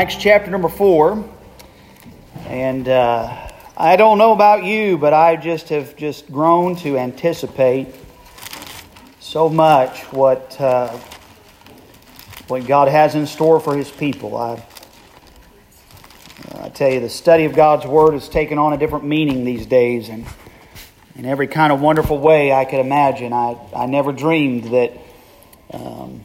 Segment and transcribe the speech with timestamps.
[0.00, 1.28] Acts chapter number four.
[2.46, 7.88] And uh, I don't know about you, but I just have just grown to anticipate
[9.18, 10.88] so much what, uh,
[12.48, 14.38] what God has in store for His people.
[14.38, 14.64] I,
[16.54, 19.66] I tell you, the study of God's Word has taken on a different meaning these
[19.66, 20.08] days.
[20.08, 20.24] And
[21.14, 24.92] in every kind of wonderful way I could imagine, I, I never dreamed that.
[25.74, 26.24] Um,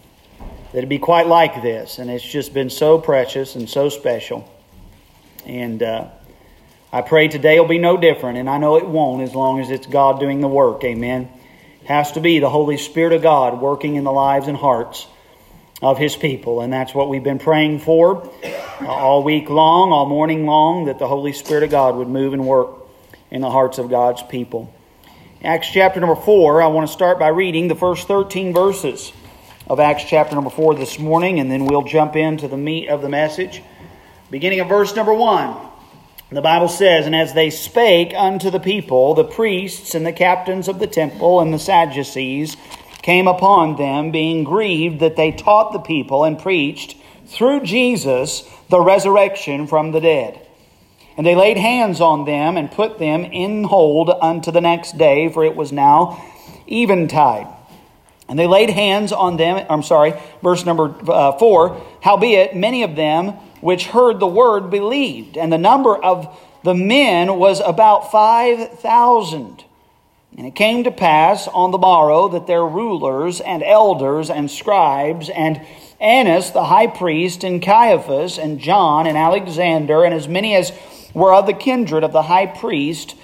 [0.76, 2.00] that it'd be quite like this.
[2.00, 4.46] And it's just been so precious and so special.
[5.46, 6.10] And uh,
[6.92, 8.38] I pray today will be no different.
[8.40, 10.84] And I know it won't as long as it's God doing the work.
[10.84, 11.30] Amen.
[11.82, 15.08] It has to be the Holy Spirit of God working in the lives and hearts
[15.82, 16.60] of His people.
[16.60, 18.30] And that's what we've been praying for
[18.82, 22.34] uh, all week long, all morning long, that the Holy Spirit of God would move
[22.34, 22.86] and work
[23.32, 24.74] in the hearts of God's people.
[25.42, 29.14] Acts chapter number 4, I want to start by reading the first 13 verses
[29.68, 33.02] of Acts chapter number 4 this morning, and then we'll jump into the meat of
[33.02, 33.64] the message.
[34.30, 35.56] Beginning of verse number 1.
[36.32, 40.68] The Bible says, And as they spake unto the people, the priests and the captains
[40.68, 42.58] of the temple and the Sadducees
[43.02, 48.80] came upon them, being grieved that they taught the people and preached through Jesus the
[48.80, 50.42] resurrection from the dead.
[51.18, 55.30] And they laid hands on them and put them in hold unto the next day,
[55.30, 56.24] for it was now
[56.68, 57.55] eventide.
[58.28, 59.66] And they laid hands on them.
[59.70, 61.82] I'm sorry, verse number uh, four.
[62.02, 66.28] Howbeit, many of them which heard the word believed, and the number of
[66.64, 69.64] the men was about 5,000.
[70.38, 75.30] And it came to pass on the morrow that their rulers and elders and scribes
[75.30, 75.62] and
[76.02, 80.74] Annas the high priest and Caiaphas and John and Alexander and as many as
[81.14, 83.16] were of the kindred of the high priest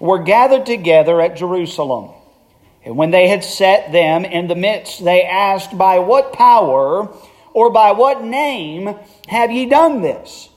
[0.00, 2.10] were gathered together at Jerusalem.
[2.84, 7.08] And when they had set them in the midst, they asked, By what power
[7.52, 8.94] or by what name
[9.28, 10.50] have ye done this?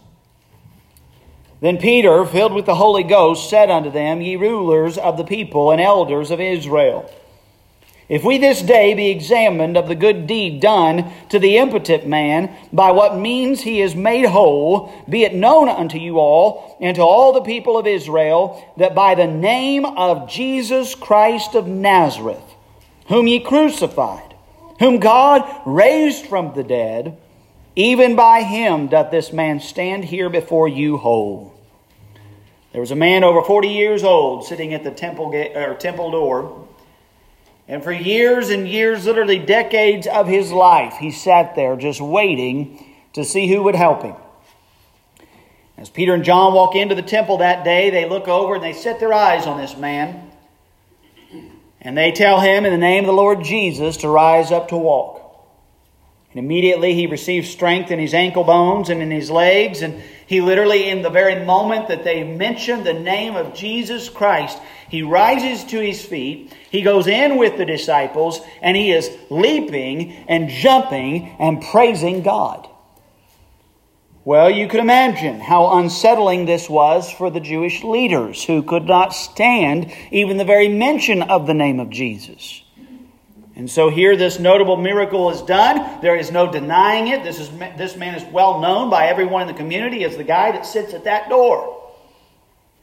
[1.59, 5.71] Then Peter, filled with the Holy Ghost, said unto them, Ye rulers of the people
[5.71, 7.09] and elders of Israel,
[8.09, 12.55] if we this day be examined of the good deed done to the impotent man,
[12.71, 17.01] by what means he is made whole, be it known unto you all and to
[17.01, 22.55] all the people of Israel that by the name of Jesus Christ of Nazareth,
[23.07, 24.35] whom ye crucified,
[24.79, 27.17] whom God raised from the dead,
[27.75, 31.53] even by him doth this man stand here before you whole.
[32.71, 36.11] There was a man over 40 years old sitting at the temple, gate, or temple
[36.11, 36.67] door
[37.67, 42.95] and for years and years, literally decades of his life, he sat there just waiting
[43.13, 44.15] to see who would help him.
[45.77, 48.73] As Peter and John walk into the temple that day, they look over and they
[48.73, 50.31] set their eyes on this man.
[51.81, 54.77] And they tell him in the name of the Lord Jesus to rise up to
[54.77, 55.21] walk.
[56.31, 59.81] And immediately he receives strength in his ankle bones and in his legs.
[59.81, 64.59] And he literally, in the very moment that they mention the name of Jesus Christ,
[64.89, 66.53] he rises to his feet.
[66.69, 72.67] He goes in with the disciples and he is leaping and jumping and praising God.
[74.25, 79.13] Well, you can imagine how unsettling this was for the Jewish leaders who could not
[79.13, 82.63] stand even the very mention of the name of Jesus.
[83.57, 85.99] And so here this notable miracle is done.
[85.99, 87.23] There is no denying it.
[87.23, 90.51] This, is, this man is well known by everyone in the community as the guy
[90.51, 91.91] that sits at that door.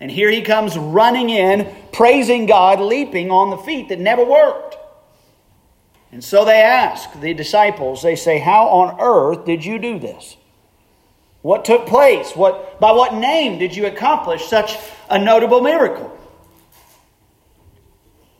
[0.01, 4.77] And here he comes running in, praising God, leaping on the feet that never worked.
[6.11, 10.37] And so they ask the disciples, they say, How on earth did you do this?
[11.43, 12.33] What took place?
[12.35, 14.77] What, by what name did you accomplish such
[15.09, 16.11] a notable miracle?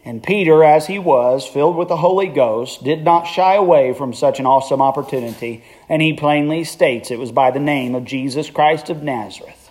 [0.07, 4.13] And Peter, as he was, filled with the Holy Ghost, did not shy away from
[4.13, 8.51] such an awesome opportunity, and he plainly states it was by the name of Jesus
[8.51, 9.71] Christ of Nazareth,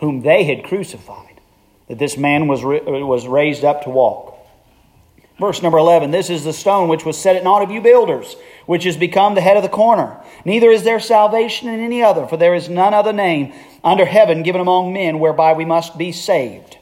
[0.00, 1.40] whom they had crucified,
[1.88, 4.38] that this man was, was raised up to walk.
[5.38, 8.36] Verse number 11 This is the stone which was set at naught of you builders,
[8.64, 10.18] which has become the head of the corner.
[10.46, 13.52] Neither is there salvation in any other, for there is none other name
[13.84, 16.78] under heaven given among men whereby we must be saved.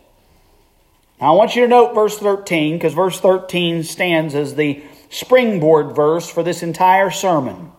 [1.21, 5.97] Now, I want you to note verse 13 because verse 13 stands as the springboard
[5.97, 7.73] verse for this entire sermon.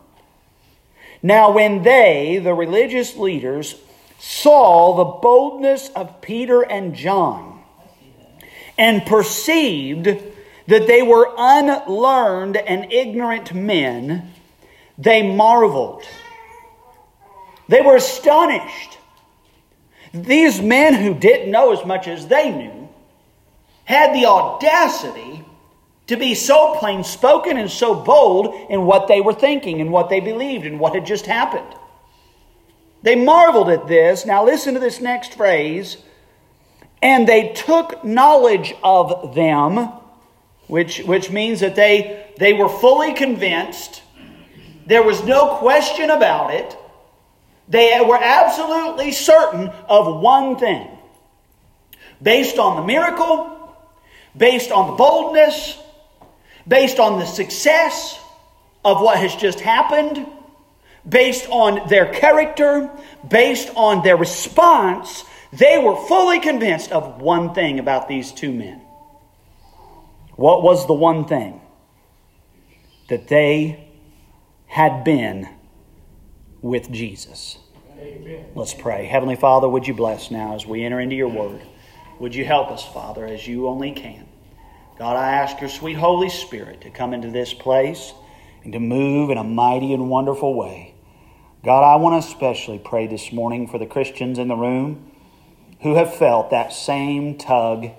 [1.21, 3.75] Now, when they, the religious leaders,
[4.19, 7.61] saw the boldness of Peter and John
[8.77, 10.05] and perceived
[10.67, 14.33] that they were unlearned and ignorant men,
[14.97, 16.03] they marveled.
[17.67, 18.97] They were astonished.
[20.13, 22.76] These men who didn't know as much as they knew
[23.87, 25.45] had the audacity
[26.07, 30.09] to be so plain spoken and so bold in what they were thinking and what
[30.09, 31.73] they believed and what had just happened.
[33.01, 34.25] They marveled at this.
[34.25, 35.95] Now, listen to this next phrase.
[37.01, 39.89] And they took knowledge of them,
[40.67, 44.01] which, which means that they, they were fully convinced.
[44.85, 46.77] There was no question about it.
[47.69, 50.89] They were absolutely certain of one thing
[52.21, 53.56] based on the miracle,
[54.37, 55.77] based on the boldness,
[56.67, 58.19] based on the success
[58.85, 60.25] of what has just happened,
[61.07, 62.89] based on their character,
[63.27, 65.23] based on their response,
[65.53, 68.81] they were fully convinced of one thing about these two men.
[70.35, 71.61] What was the one thing?
[73.09, 73.87] That they
[74.67, 75.47] had been
[76.61, 77.57] with Jesus.
[77.97, 78.45] Amen.
[78.53, 79.05] Let's pray.
[79.05, 81.61] Heavenly Father, would you bless now as we enter into your word?
[82.19, 84.26] Would you help us, Father, as you only can?
[84.97, 88.13] God, I ask your sweet Holy Spirit to come into this place
[88.63, 90.95] and to move in a mighty and wonderful way.
[91.63, 95.11] God, I want to especially pray this morning for the Christians in the room
[95.81, 97.89] who have felt that same tug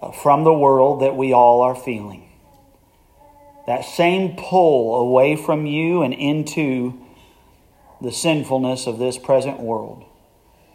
[0.00, 2.30] uh, from the world that we all are feeling.
[3.66, 6.98] That same pull away from you and into
[8.00, 10.06] the sinfulness of this present world.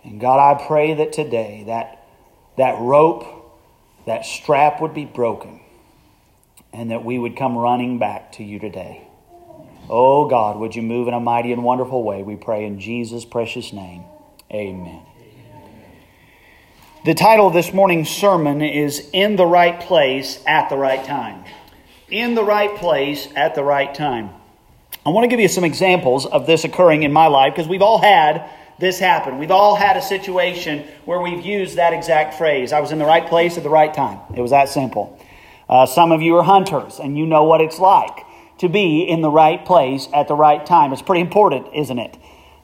[0.04, 2.06] And God, I pray that today that,
[2.58, 3.35] that rope
[4.06, 5.62] that strap would be broken
[6.74, 9.08] and that we would come running back to you today.
[9.90, 12.24] Oh God, would you move in a mighty and wonderful way?
[12.24, 14.04] We pray in Jesus' precious name.
[14.52, 15.02] Amen.
[17.06, 21.44] The title of this morning's sermon is In the Right Place at the Right Time.
[22.10, 24.32] In the Right Place at the Right Time.
[25.06, 27.84] I want to give you some examples of this occurring in my life because we've
[27.84, 28.50] all had
[28.80, 29.40] this happened.
[29.40, 32.74] We've all had a situation where we've used that exact phrase.
[32.74, 34.20] I was in the right place at the right time.
[34.36, 35.20] It was that simple.
[35.70, 38.26] Uh, some of you are hunters and you know what it's like
[38.60, 40.94] to be in the right place at the right time.
[40.94, 42.18] It's pretty important, isn't it?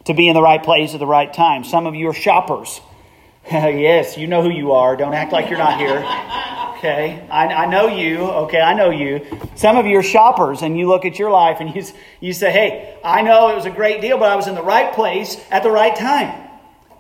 [0.06, 1.64] To be in the right place at the right time.
[1.64, 2.82] Some of you are shoppers.
[3.52, 4.96] yes, you know who you are.
[4.96, 6.04] Don't act like you're not here.
[6.82, 8.22] Okay, I, I, know you.
[8.22, 9.24] Okay, I know you.
[9.54, 11.86] Some of you are shoppers and you look at your life and you,
[12.20, 14.64] you say, hey, I know it was a great deal, but I was in the
[14.64, 16.50] right place at the right time.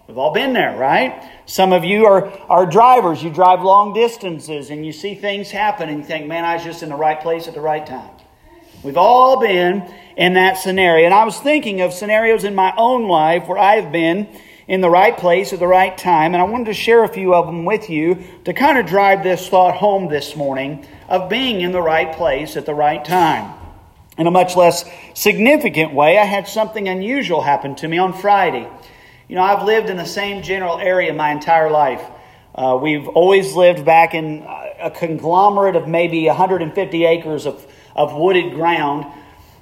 [0.07, 1.27] We've all been there, right?
[1.47, 3.23] Some of you are, are drivers.
[3.23, 6.63] You drive long distances and you see things happen and you think, man, I was
[6.63, 8.11] just in the right place at the right time.
[8.83, 11.05] We've all been in that scenario.
[11.05, 14.27] And I was thinking of scenarios in my own life where I've been
[14.71, 16.33] in the right place at the right time.
[16.33, 19.21] And I wanted to share a few of them with you to kind of drive
[19.21, 23.53] this thought home this morning of being in the right place at the right time.
[24.17, 28.65] In a much less significant way, I had something unusual happen to me on Friday.
[29.27, 32.01] You know, I've lived in the same general area my entire life.
[32.55, 34.45] Uh, we've always lived back in
[34.79, 39.05] a conglomerate of maybe 150 acres of, of wooded ground.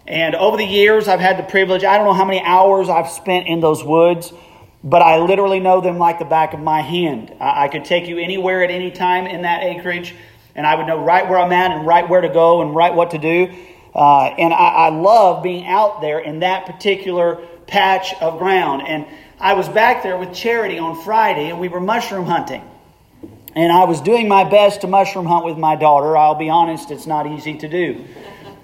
[0.05, 3.09] And over the years, I've had the privilege, I don't know how many hours I've
[3.09, 4.31] spent in those woods
[4.83, 7.33] but I literally know them like the back of my hand.
[7.39, 10.15] I, could take you anywhere at any time in that acreage,
[10.55, 12.93] and I would know right where I'm at and right where to go and right
[12.93, 13.53] what to do.
[13.93, 17.35] Uh, and I, I love being out there in that particular
[17.67, 18.83] patch of ground.
[18.87, 19.05] And
[19.39, 22.63] I was back there with Charity on Friday, and we were mushroom hunting.
[23.55, 26.15] And I was doing my best to mushroom hunt with my daughter.
[26.15, 28.05] I'll be honest, it's not easy to do.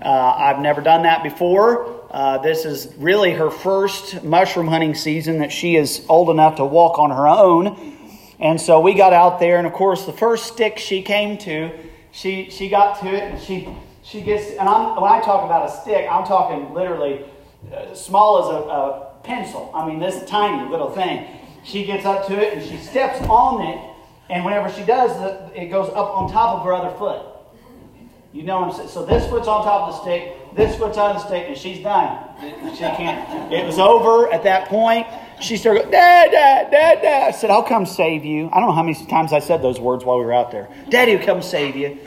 [0.01, 1.94] Uh, I've never done that before.
[2.11, 6.65] Uh, this is really her first mushroom hunting season that she is old enough to
[6.65, 7.93] walk on her own.
[8.39, 11.71] And so we got out there, and of course, the first stick she came to,
[12.11, 13.67] she, she got to it, and she,
[14.03, 17.25] she gets, and I'm, when I talk about a stick, I'm talking literally
[17.73, 19.71] uh, small as a, a pencil.
[19.73, 21.27] I mean, this tiny little thing.
[21.63, 23.79] She gets up to it, and she steps on it,
[24.29, 25.11] and whenever she does,
[25.55, 27.25] it goes up on top of her other foot.
[28.31, 28.89] You know what I'm saying?
[28.89, 31.83] So this foot's on top of the stick, this foot's on the stick, and she's
[31.83, 32.17] done.
[32.73, 33.51] She can't.
[33.51, 35.05] It was over at that point.
[35.41, 37.27] She started going, Dad, Dad, Dad, Dad.
[37.27, 38.49] I said, I'll come save you.
[38.53, 40.69] I don't know how many times I said those words while we were out there.
[40.89, 41.99] Daddy will come save you.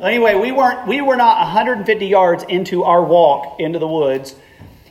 [0.00, 4.34] Anyway, we weren't we were not 150 yards into our walk into the woods,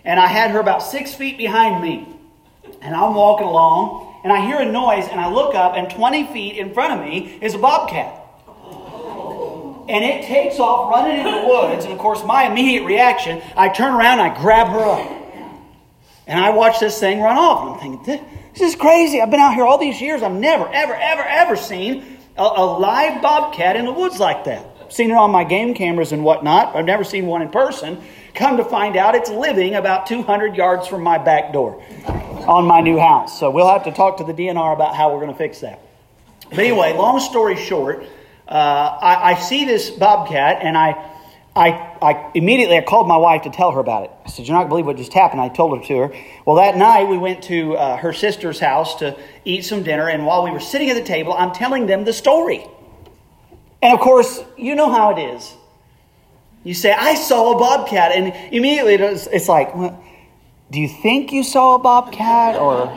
[0.06, 2.08] and I had her about six feet behind me.
[2.82, 6.28] And I'm walking along, and I hear a noise, and I look up, and 20
[6.28, 8.21] feet in front of me is a bobcat
[9.90, 11.86] and it takes off running into the woods.
[11.86, 15.18] And of course, my immediate reaction, I turn around and I grab her up.
[16.28, 17.62] And I watch this thing run off.
[17.62, 19.22] And I'm thinking, this is crazy.
[19.22, 20.22] I've been out here all these years.
[20.24, 24.66] I've never, ever, ever, ever seen a, a live bobcat in the woods like that.
[24.82, 26.76] I've seen it on my game cameras and whatnot.
[26.76, 28.02] I've never seen one in person.
[28.34, 31.84] Come to find out, it's living about 200 yards from my back door
[32.48, 33.40] on my new house.
[33.40, 35.80] So we'll have to talk to the DNR about how we're going to fix that.
[36.50, 38.06] But anyway, long story short,
[38.51, 40.89] uh, I, I, see this bobcat and I,
[41.55, 41.70] I,
[42.01, 44.12] I immediately I called my wife to tell her about it.
[44.25, 46.13] I said, "You're not going to believe what just happened." I told her to her.
[46.46, 50.25] Well, that night we went to uh, her sister's house to eat some dinner, and
[50.25, 52.65] while we were sitting at the table, I'm telling them the story.
[53.81, 55.55] And of course, you know how it is.
[56.65, 60.03] You say, "I saw a bobcat," and immediately it's, it's like, well,
[60.72, 62.88] "Do you think you saw a bobcat, or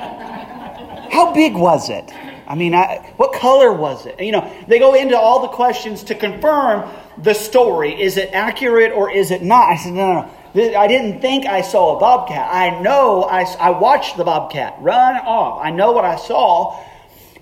[1.11, 2.13] how big was it?"
[2.55, 4.21] I mean, I, what color was it?
[4.21, 8.01] You know, they go into all the questions to confirm the story.
[8.01, 9.73] Is it accurate or is it not?
[9.73, 10.79] I said, no, no, no.
[10.79, 12.49] I didn't think I saw a bobcat.
[12.55, 15.65] I know I, I watched the bobcat run off.
[15.65, 16.81] I know what I saw.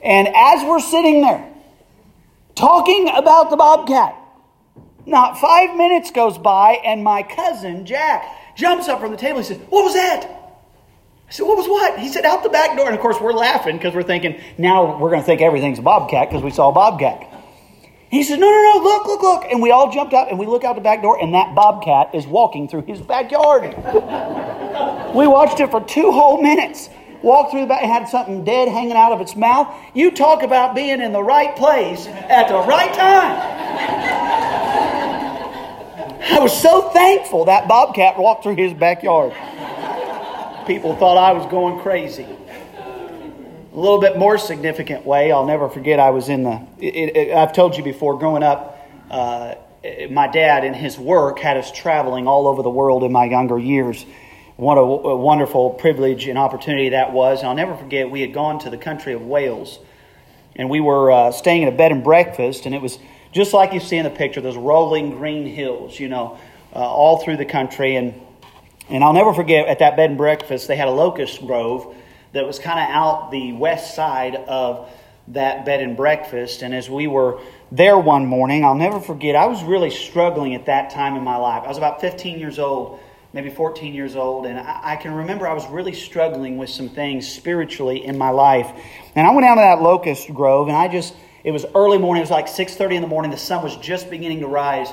[0.03, 1.47] And as we're sitting there
[2.55, 4.17] talking about the bobcat,
[5.05, 9.41] not five minutes goes by, and my cousin Jack jumps up from the table.
[9.41, 10.42] He says, What was that?
[11.33, 11.99] I said, What was what?
[11.99, 12.85] He said, Out the back door.
[12.85, 15.83] And of course, we're laughing because we're thinking, now we're going to think everything's a
[15.83, 17.27] bobcat because we saw a bobcat.
[18.11, 19.45] He said, No, no, no, look, look, look.
[19.51, 22.15] And we all jumped out and we look out the back door, and that bobcat
[22.15, 23.63] is walking through his backyard.
[25.15, 26.91] we watched it for two whole minutes.
[27.23, 29.75] Walked through the back, and had something dead hanging out of its mouth.
[29.95, 33.39] You talk about being in the right place at the right time.
[36.31, 39.33] I was so thankful that bobcat walked through his backyard.
[40.67, 42.25] People thought I was going crazy.
[42.25, 45.99] A little bit more significant way, I'll never forget.
[45.99, 46.67] I was in the.
[46.79, 48.19] It, it, I've told you before.
[48.19, 48.79] Growing up,
[49.11, 49.55] uh,
[50.11, 53.59] my dad in his work had us traveling all over the world in my younger
[53.59, 54.05] years.
[54.57, 57.41] What a, a wonderful privilege and opportunity that was.
[57.41, 58.11] And I'll never forget.
[58.11, 59.81] We had gone to the country of Wales,
[60.55, 62.99] and we were uh, staying at a bed and breakfast, and it was
[63.33, 64.41] just like you see in the picture.
[64.41, 66.39] Those rolling green hills, you know,
[66.73, 68.15] uh, all through the country, and
[68.93, 71.97] and I'll never forget at that bed and breakfast they had a locust grove
[72.33, 74.89] that was kind of out the west side of
[75.29, 76.63] that bed and breakfast.
[76.63, 80.67] And as we were there one morning, I'll never forget, I was really struggling at
[80.67, 81.63] that time in my life.
[81.65, 83.01] I was about 15 years old,
[83.33, 87.27] maybe 14 years old, and I, can remember I was really struggling with some things
[87.27, 88.71] spiritually in my life.
[89.15, 92.21] And I went down to that locust grove, and I just, it was early morning,
[92.21, 94.89] it was like 6.30 in the morning, the sun was just beginning to rise.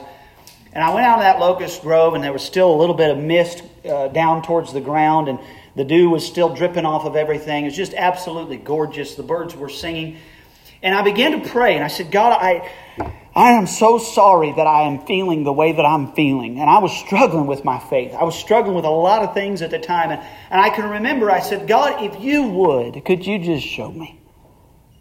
[0.72, 3.10] And I went out to that locust grove, and there was still a little bit
[3.10, 5.40] of mist uh, down towards the ground, and
[5.76, 7.64] the dew was still dripping off of everything.
[7.64, 9.16] It was just absolutely gorgeous.
[9.16, 10.18] The birds were singing.
[10.82, 12.72] And I began to pray, and I said, God, I,
[13.36, 16.60] I am so sorry that I am feeling the way that I'm feeling.
[16.60, 18.14] And I was struggling with my faith.
[18.14, 20.12] I was struggling with a lot of things at the time.
[20.12, 23.92] And, and I can remember I said, God, if you would, could you just show
[23.92, 24.22] me?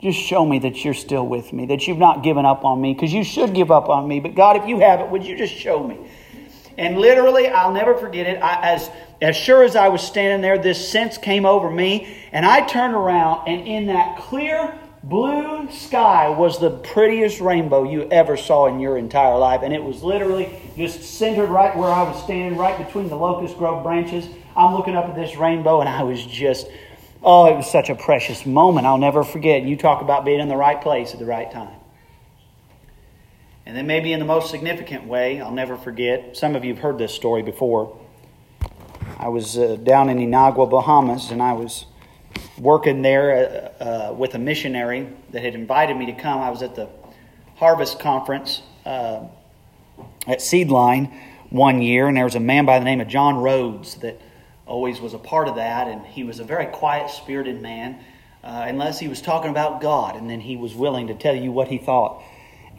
[0.01, 2.95] Just show me that you're still with me, that you've not given up on me,
[2.95, 4.21] because you should give up on me.
[4.21, 5.99] But God, if you haven't, would you just show me?
[6.79, 8.41] And literally, I'll never forget it.
[8.41, 8.89] I, as,
[9.21, 12.17] as sure as I was standing there, this sense came over me.
[12.31, 18.09] And I turned around, and in that clear blue sky was the prettiest rainbow you
[18.11, 19.63] ever saw in your entire life.
[19.65, 23.59] And it was literally just centered right where I was standing, right between the locust
[23.59, 24.29] grove branches.
[24.57, 26.69] I'm looking up at this rainbow, and I was just,
[27.25, 28.87] oh, it was such a precious moment.
[28.87, 29.65] I'll never forget.
[29.65, 31.78] You talk about being in the right place at the right time.
[33.69, 36.39] And then, maybe in the most significant way, I'll never forget.
[36.39, 38.01] Some of you have heard this story before.
[39.19, 41.85] I was uh, down in Inagua, Bahamas, and I was
[42.57, 46.41] working there uh, uh, with a missionary that had invited me to come.
[46.41, 46.89] I was at the
[47.57, 49.25] Harvest Conference uh,
[50.27, 51.13] at Seedline
[51.51, 54.19] one year, and there was a man by the name of John Rhodes that
[54.65, 57.99] always was a part of that, and he was a very quiet spirited man,
[58.43, 61.53] uh, unless he was talking about God, and then he was willing to tell you
[61.53, 62.23] what he thought.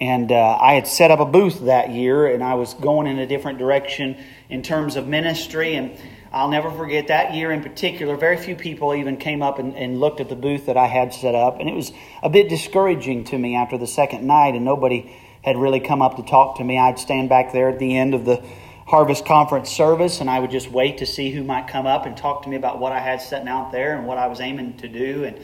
[0.02, 3.20] And uh, I had set up a booth that year, and I was going in
[3.20, 4.18] a different direction
[4.50, 5.76] in terms of ministry.
[5.76, 6.00] And
[6.32, 8.16] I'll never forget that year in particular.
[8.16, 11.14] Very few people even came up and, and looked at the booth that I had
[11.14, 11.60] set up.
[11.60, 11.92] And it was
[12.24, 16.16] a bit discouraging to me after the second night, and nobody had really come up
[16.18, 16.78] to talk to me.
[16.78, 18.44] I'd stand back there at the end of the
[18.88, 22.18] harvest conference service, and I would just wait to see who might come up and
[22.18, 24.78] talk to me about what I had setting out there and what I was aiming
[24.78, 25.26] to do.
[25.26, 25.40] And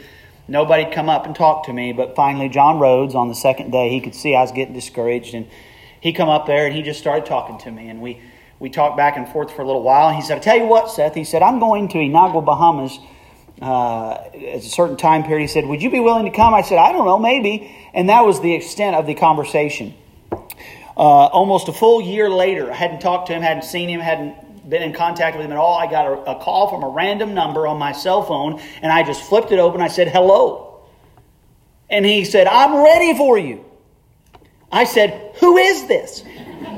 [0.48, 3.90] Nobody'd come up and talk to me, but finally John Rhodes on the second day,
[3.90, 5.48] he could see I was getting discouraged and
[6.00, 8.22] he come up there and he just started talking to me and we
[8.60, 10.66] we talked back and forth for a little while and he said, I tell you
[10.66, 12.98] what, Seth, he said, I'm going to Inagua, Bahamas
[13.62, 15.44] uh, at a certain time period.
[15.44, 16.54] He said, Would you be willing to come?
[16.54, 17.76] I said, I don't know, maybe.
[17.94, 19.94] And that was the extent of the conversation.
[20.32, 24.36] Uh, almost a full year later, I hadn't talked to him, hadn't seen him, hadn't
[24.70, 25.78] been in contact with him at all.
[25.78, 29.04] I got a, a, call from a random number on my cell phone, and I
[29.04, 29.82] just flipped it open.
[29.82, 30.84] I said, hello.
[31.90, 33.66] And he said, I'm ready for you.
[34.72, 36.24] I said, Who is this?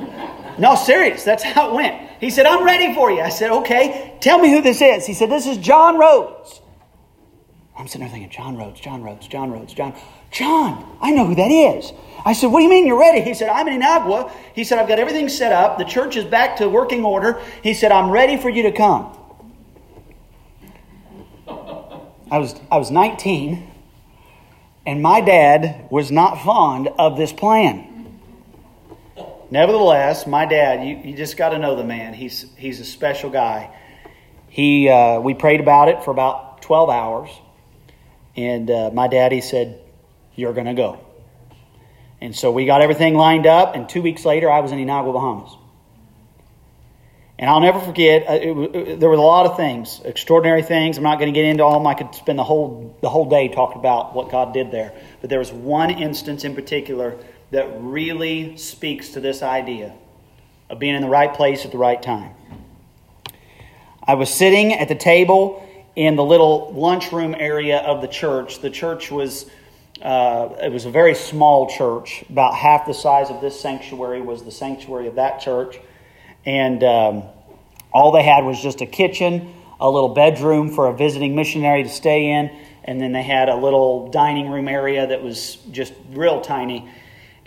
[0.59, 1.23] no, serious.
[1.23, 2.09] That's how it went.
[2.19, 3.21] He said, I'm ready for you.
[3.21, 5.05] I said, Okay, tell me who this is.
[5.05, 6.61] He said, This is John Rhodes.
[7.77, 9.93] I'm sitting there thinking, John Rhodes, John Rhodes, John Rhodes, John.
[10.31, 11.93] John, I know who that is.
[12.25, 13.21] I said, What do you mean you're ready?
[13.21, 14.31] He said, I'm in Inagua.
[14.53, 15.77] He said, I've got everything set up.
[15.77, 17.39] The church is back to working order.
[17.61, 19.15] He said, I'm ready for you to come.
[22.29, 23.71] I was, I was 19,
[24.85, 28.19] and my dad was not fond of this plan.
[29.49, 32.13] Nevertheless, my dad, you, you just got to know the man.
[32.13, 33.73] He's, he's a special guy.
[34.49, 37.29] He, uh, we prayed about it for about 12 hours,
[38.37, 39.81] and uh, my daddy said,
[40.35, 41.03] You're going to go.
[42.21, 45.13] And so we got everything lined up, and two weeks later, I was in Inagua,
[45.13, 45.55] Bahamas.
[47.39, 50.97] And I'll never forget, uh, it, it, there were a lot of things, extraordinary things.
[50.97, 51.87] I'm not going to get into all of them.
[51.87, 54.91] I could spend the whole, the whole day talking about what God did there.
[55.21, 57.15] But there was one instance in particular
[57.51, 59.93] that really speaks to this idea
[60.69, 62.31] of being in the right place at the right time.
[64.03, 65.66] I was sitting at the table
[65.97, 68.61] in the little lunchroom area of the church.
[68.61, 69.49] The church was
[69.99, 72.23] uh, it was a very small church.
[72.29, 75.79] About half the size of this sanctuary was the sanctuary of that church.
[76.45, 77.23] And um,
[77.91, 81.89] all they had was just a kitchen, a little bedroom for a visiting missionary to
[81.89, 86.41] stay in, and then they had a little dining room area that was just real
[86.41, 86.87] tiny.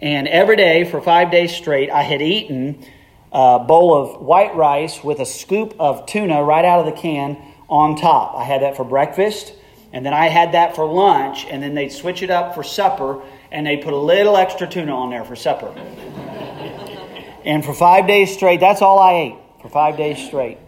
[0.00, 2.84] And every day for five days straight, I had eaten
[3.30, 7.49] a bowl of white rice with a scoop of tuna right out of the can
[7.70, 8.34] on top.
[8.36, 9.54] I had that for breakfast.
[9.92, 13.22] And then I had that for lunch, and then they'd switch it up for supper,
[13.50, 15.68] and they'd put a little extra tuna on there for supper.
[17.44, 20.58] and for five days straight, that's all I ate for five days straight.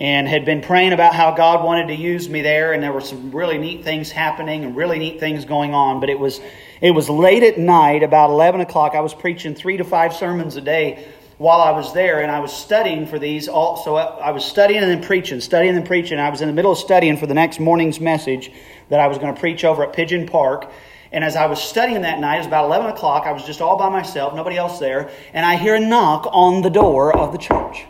[0.00, 3.00] And had been praying about how God wanted to use me there, and there were
[3.00, 5.98] some really neat things happening and really neat things going on.
[5.98, 6.40] But it was
[6.80, 8.94] it was late at night, about eleven o'clock.
[8.94, 11.08] I was preaching three to five sermons a day
[11.38, 13.48] while I was there, and I was studying for these.
[13.48, 16.18] All, so I was studying and then preaching, studying and preaching.
[16.18, 18.50] I was in the middle of studying for the next morning's message
[18.90, 20.70] that I was going to preach over at Pigeon Park.
[21.12, 23.24] And as I was studying that night, it was about 11 o'clock.
[23.24, 25.10] I was just all by myself, nobody else there.
[25.32, 27.86] And I hear a knock on the door of the church.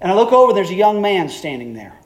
[0.00, 1.98] And I look over, there's a young man standing there.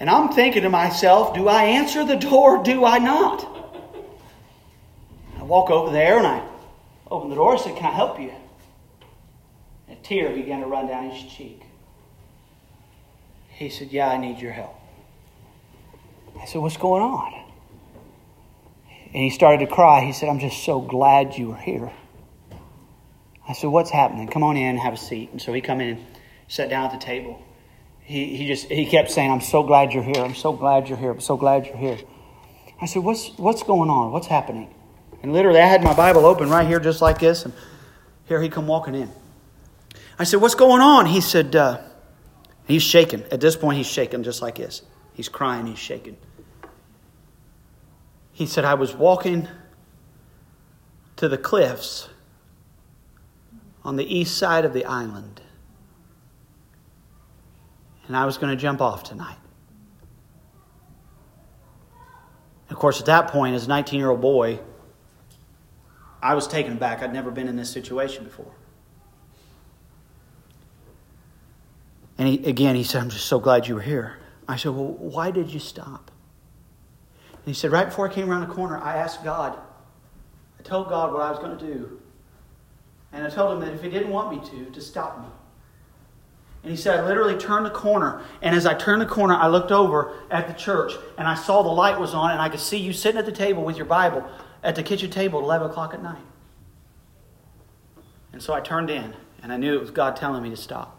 [0.00, 3.50] And I'm thinking to myself, do I answer the door do I not?
[5.38, 6.42] I walk over there and I
[7.10, 7.58] opened the door.
[7.58, 8.32] Said, Can I help you?
[9.88, 11.62] And a tear began to run down his cheek.
[13.48, 14.74] He said, Yeah, I need your help.
[16.40, 17.44] I said, What's going on?
[18.88, 20.04] And he started to cry.
[20.04, 21.92] He said, I'm just so glad you were here.
[23.48, 24.28] I said, What's happening?
[24.28, 25.30] Come on in have a seat.
[25.30, 26.06] And so he come in and
[26.48, 27.42] sat down at the table.
[28.00, 30.22] He, he just he kept saying, I'm so glad you're here.
[30.22, 31.10] I'm so glad you're here.
[31.10, 31.98] I'm so glad you're here.
[32.80, 34.12] I said, What's what's going on?
[34.12, 34.74] What's happening?
[35.24, 37.54] And literally, I had my Bible open right here, just like this, and
[38.26, 39.10] here he come walking in.
[40.18, 41.80] I said, "What's going on?" He said, uh,
[42.66, 44.82] "He's shaking." At this point, he's shaking just like this.
[45.14, 45.66] He's crying.
[45.66, 46.18] He's shaking.
[48.32, 49.48] He said, "I was walking
[51.16, 52.10] to the cliffs
[53.82, 55.40] on the east side of the island,
[58.06, 59.38] and I was going to jump off tonight."
[62.68, 64.60] Of course, at that point, as a 19 year old boy,
[66.24, 67.02] I was taken aback.
[67.02, 68.50] I'd never been in this situation before.
[72.16, 74.16] And he, again, he said, I'm just so glad you were here.
[74.48, 76.10] I said, Well, why did you stop?
[77.28, 79.58] And he said, Right before I came around the corner, I asked God,
[80.58, 82.00] I told God what I was going to do.
[83.12, 85.28] And I told him that if he didn't want me to, to stop me.
[86.62, 88.22] And he said, I literally turned the corner.
[88.40, 91.62] And as I turned the corner, I looked over at the church and I saw
[91.62, 93.84] the light was on and I could see you sitting at the table with your
[93.84, 94.26] Bible
[94.64, 96.24] at the kitchen table at 11 o'clock at night.
[98.32, 100.98] And so I turned in, and I knew it was God telling me to stop.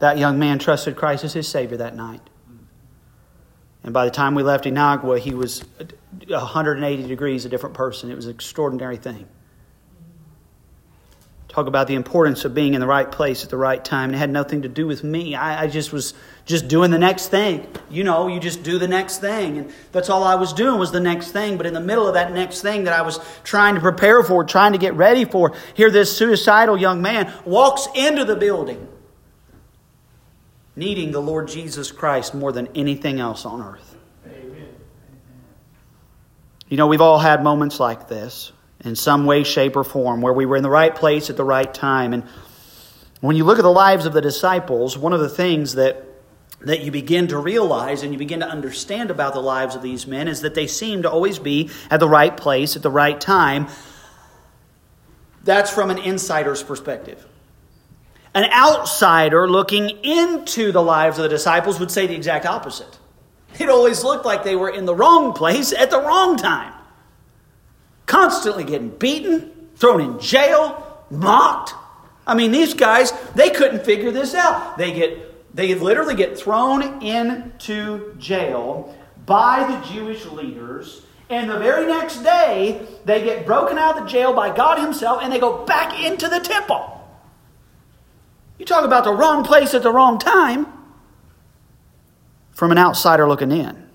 [0.00, 2.20] That young man trusted Christ as his Savior that night.
[3.82, 5.64] And by the time we left Inagua, he was
[6.26, 8.10] 180 degrees a different person.
[8.10, 9.26] It was an extraordinary thing.
[11.50, 14.10] Talk about the importance of being in the right place at the right time.
[14.10, 15.34] And it had nothing to do with me.
[15.34, 17.66] I, I, just was just doing the next thing.
[17.90, 19.58] You know, you just do the next thing.
[19.58, 21.56] And that's all I was doing was the next thing.
[21.56, 24.44] But in the middle of that next thing that I was trying to prepare for,
[24.44, 28.86] trying to get ready for, here this suicidal young man walks into the building
[30.76, 33.96] needing the Lord Jesus Christ more than anything else on earth.
[34.26, 34.68] Amen.
[36.68, 38.52] You know, we've all had moments like this
[38.84, 41.44] in some way, shape, or form, where we were in the right place at the
[41.44, 42.12] right time.
[42.12, 42.24] And
[43.20, 46.06] when you look at the lives of the disciples, one of the things that
[46.62, 50.06] that you begin to realize and you begin to understand about the lives of these
[50.06, 53.18] men is that they seem to always be at the right place at the right
[53.18, 53.66] time.
[55.42, 57.26] That's from an insider's perspective.
[58.34, 62.98] An outsider looking into the lives of the disciples would say the exact opposite.
[63.58, 66.74] It always looked like they were in the wrong place at the wrong time.
[68.10, 71.74] Constantly getting beaten, thrown in jail, mocked.
[72.26, 74.76] I mean, these guys, they couldn't figure this out.
[74.76, 78.96] They get they literally get thrown into jail
[79.26, 81.02] by the Jewish leaders.
[81.28, 85.22] And the very next day, they get broken out of the jail by God Himself
[85.22, 87.08] and they go back into the temple.
[88.58, 90.66] You talk about the wrong place at the wrong time
[92.50, 93.89] from an outsider looking in.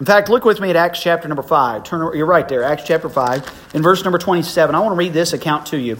[0.00, 1.84] In fact, look with me at Acts chapter number 5.
[1.84, 4.74] Turn, you're right there, Acts chapter 5, in verse number 27.
[4.74, 5.98] I want to read this account to you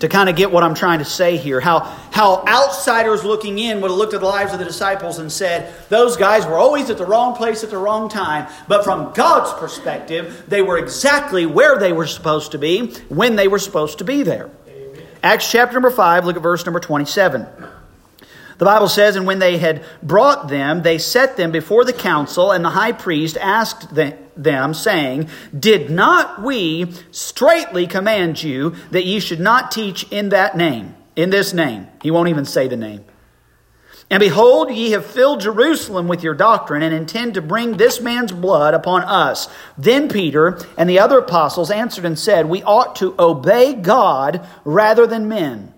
[0.00, 1.60] to kind of get what I'm trying to say here.
[1.60, 1.78] How,
[2.10, 5.72] how outsiders looking in would have looked at the lives of the disciples and said,
[5.88, 8.52] those guys were always at the wrong place at the wrong time.
[8.68, 13.48] But from God's perspective, they were exactly where they were supposed to be when they
[13.48, 14.50] were supposed to be there.
[14.68, 15.06] Amen.
[15.22, 17.46] Acts chapter number 5, look at verse number 27.
[18.58, 22.50] The Bible says, And when they had brought them, they set them before the council,
[22.50, 29.20] and the high priest asked them, saying, Did not we straitly command you that ye
[29.20, 31.88] should not teach in that name, in this name?
[32.02, 33.04] He won't even say the name.
[34.12, 38.30] And behold, ye have filled Jerusalem with your doctrine, and intend to bring this man's
[38.30, 39.48] blood upon us.
[39.78, 45.06] Then Peter and the other apostles answered and said, We ought to obey God rather
[45.06, 45.71] than men.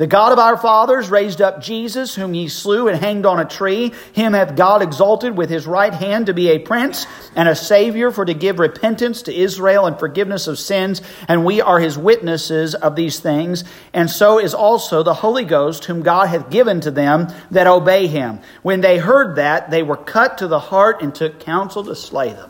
[0.00, 3.44] The God of our fathers raised up Jesus, whom ye slew and hanged on a
[3.44, 3.92] tree.
[4.14, 8.10] Him hath God exalted with his right hand to be a prince and a savior
[8.10, 11.02] for to give repentance to Israel and forgiveness of sins.
[11.28, 13.62] And we are his witnesses of these things.
[13.92, 18.06] And so is also the Holy Ghost, whom God hath given to them that obey
[18.06, 18.40] him.
[18.62, 22.32] When they heard that, they were cut to the heart and took counsel to slay
[22.32, 22.49] them.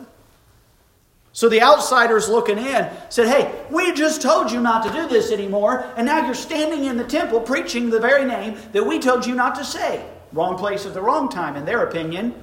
[1.33, 5.31] So the outsiders looking in said, Hey, we just told you not to do this
[5.31, 9.25] anymore, and now you're standing in the temple preaching the very name that we told
[9.25, 10.05] you not to say.
[10.33, 12.33] Wrong place at the wrong time, in their opinion.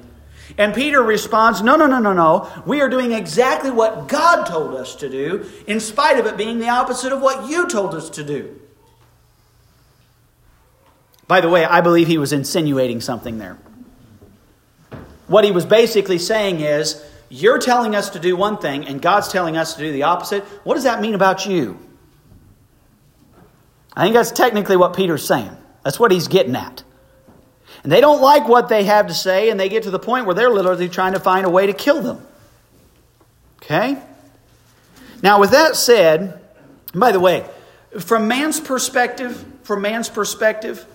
[0.56, 2.50] And Peter responds, No, no, no, no, no.
[2.64, 6.58] We are doing exactly what God told us to do, in spite of it being
[6.58, 8.58] the opposite of what you told us to do.
[11.26, 13.58] By the way, I believe he was insinuating something there.
[15.26, 19.28] What he was basically saying is, you're telling us to do one thing, and God's
[19.28, 20.44] telling us to do the opposite.
[20.64, 21.78] What does that mean about you?
[23.94, 25.50] I think that's technically what Peter's saying.
[25.82, 26.84] That's what he's getting at.
[27.82, 30.26] And they don't like what they have to say, and they get to the point
[30.26, 32.26] where they're literally trying to find a way to kill them.
[33.62, 33.98] Okay?
[35.22, 36.40] Now, with that said,
[36.94, 37.44] by the way,
[37.98, 40.86] from man's perspective, from man's perspective,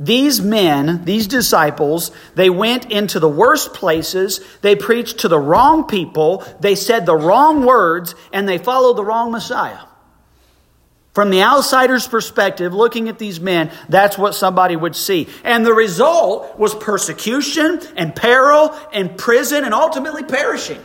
[0.00, 5.84] these men, these disciples, they went into the worst places, they preached to the wrong
[5.84, 9.78] people, they said the wrong words, and they followed the wrong Messiah.
[11.14, 15.28] From the outsider's perspective, looking at these men, that's what somebody would see.
[15.44, 20.82] And the result was persecution and peril and prison and ultimately perishing.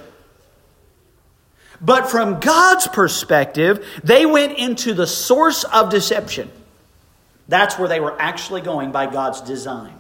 [1.82, 6.52] But from God's perspective, they went into the source of deception.
[7.49, 9.95] That's where they were actually going by God's design.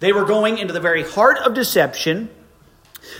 [0.00, 2.30] They were going into the very heart of deception.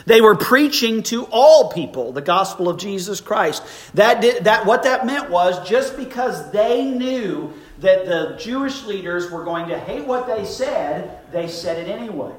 [0.06, 3.62] They were preaching to all people the gospel of Jesus Christ.
[3.92, 9.30] That, did, that what that meant was just because they knew that the Jewish leaders
[9.30, 12.32] were going to hate what they said, they said it anyway.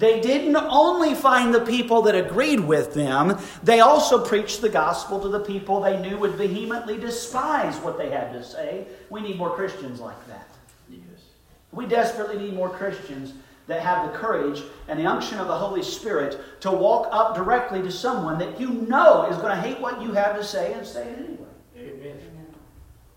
[0.00, 5.20] They didn't only find the people that agreed with them, they also preached the gospel
[5.20, 8.86] to the people they knew would vehemently despise what they had to say.
[9.10, 10.48] We need more Christians like that.
[10.88, 11.02] Yes.
[11.72, 13.34] We desperately need more Christians
[13.66, 17.82] that have the courage and the unction of the Holy Spirit to walk up directly
[17.82, 20.86] to someone that you know is going to hate what you have to say and
[20.86, 21.39] say it anyway.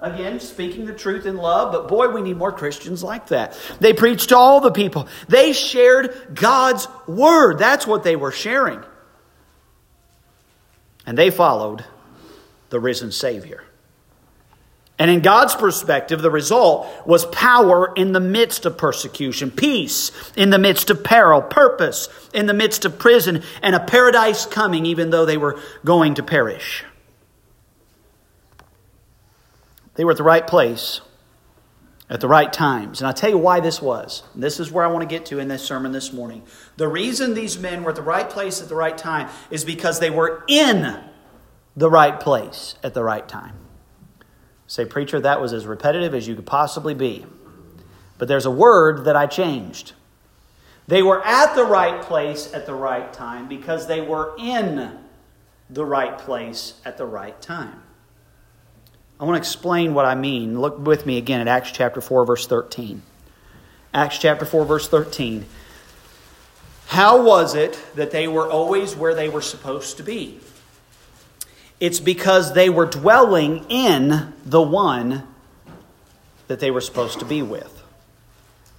[0.04, 3.58] Again, speaking the truth in love, but boy, we need more Christians like that.
[3.80, 5.08] They preached to all the people.
[5.30, 7.58] They shared God's word.
[7.58, 8.84] That's what they were sharing.
[11.06, 11.86] And they followed
[12.70, 13.64] the risen Savior.
[15.00, 20.50] And in God's perspective, the result was power in the midst of persecution, peace in
[20.50, 25.12] the midst of peril, purpose in the midst of prison, and a paradise coming even
[25.12, 26.84] though they were going to perish.
[29.96, 31.02] They were at the right place
[32.10, 33.00] at the right times.
[33.00, 34.24] And I'll tell you why this was.
[34.36, 36.44] This is where I want to get to in this sermon this morning.
[36.78, 40.00] The reason these men were at the right place at the right time is because
[40.00, 41.00] they were in
[41.76, 43.56] the right place at the right time.
[44.68, 47.26] Say, preacher, that was as repetitive as you could possibly be.
[48.18, 49.94] But there's a word that I changed.
[50.88, 54.98] They were at the right place at the right time because they were in
[55.70, 57.83] the right place at the right time.
[59.24, 60.60] I want to explain what I mean.
[60.60, 63.02] Look with me again at Acts chapter 4, verse 13.
[63.94, 65.46] Acts chapter 4, verse 13.
[66.88, 70.42] How was it that they were always where they were supposed to be?
[71.80, 75.24] It's because they were dwelling in the one
[76.50, 77.82] that they were supposed to be with.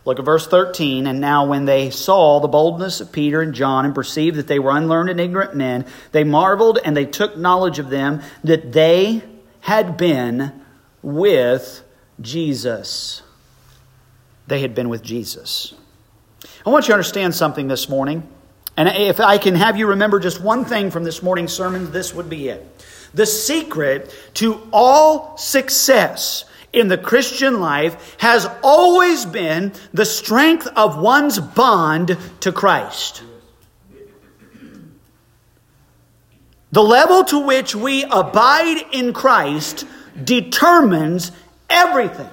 [0.04, 1.06] Look at verse 13.
[1.06, 4.58] And now, when they saw the boldness of Peter and John and perceived that they
[4.58, 9.24] were unlearned and ignorant men, they marveled and they took knowledge of them that they
[9.64, 10.52] had been
[11.00, 11.82] with
[12.20, 13.22] Jesus.
[14.46, 15.72] They had been with Jesus.
[16.66, 18.28] I want you to understand something this morning.
[18.76, 22.12] And if I can have you remember just one thing from this morning's sermon, this
[22.12, 22.86] would be it.
[23.14, 30.98] The secret to all success in the Christian life has always been the strength of
[30.98, 33.22] one's bond to Christ.
[36.74, 39.86] The level to which we abide in Christ
[40.24, 41.30] determines
[41.70, 42.28] everything.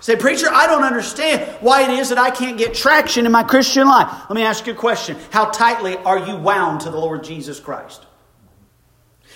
[0.00, 3.44] Say, preacher, I don't understand why it is that I can't get traction in my
[3.44, 4.08] Christian life.
[4.28, 5.16] Let me ask you a question.
[5.30, 8.04] How tightly are you wound to the Lord Jesus Christ?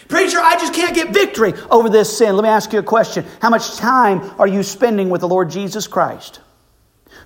[0.09, 2.37] Preacher, I just can't get victory over this sin.
[2.37, 3.25] Let me ask you a question.
[3.40, 6.40] How much time are you spending with the Lord Jesus Christ?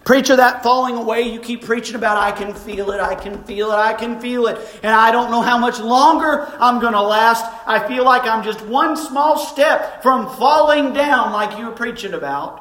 [0.04, 3.70] Preacher, that falling away, you keep preaching about, I can feel it, I can feel
[3.70, 4.58] it, I can feel it.
[4.82, 7.46] And I don't know how much longer I'm going to last.
[7.66, 12.12] I feel like I'm just one small step from falling down, like you were preaching
[12.12, 12.56] about.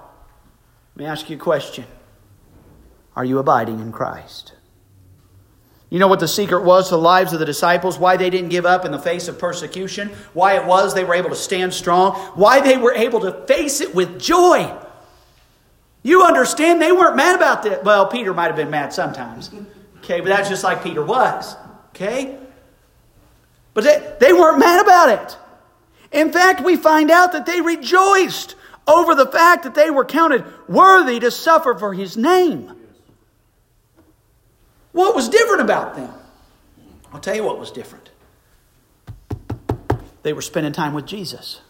[0.96, 1.86] Let me ask you a question
[3.14, 4.54] Are you abiding in Christ?
[5.90, 8.00] You know what the secret was to the lives of the disciples?
[8.00, 10.10] Why they didn't give up in the face of persecution?
[10.34, 12.16] Why it was they were able to stand strong?
[12.36, 14.76] Why they were able to face it with joy?
[16.04, 17.84] You understand they weren't mad about that.
[17.84, 19.50] Well, Peter might have been mad sometimes.
[20.00, 21.56] Okay, but that's just like Peter was.
[21.89, 22.38] Okay?
[23.74, 25.38] But they, they weren't mad about it.
[26.12, 30.44] In fact, we find out that they rejoiced over the fact that they were counted
[30.68, 32.72] worthy to suffer for his name.
[34.92, 36.13] What was different about them?
[37.12, 38.12] I'll tell you what was different.
[40.22, 41.62] They were spending time with Jesus.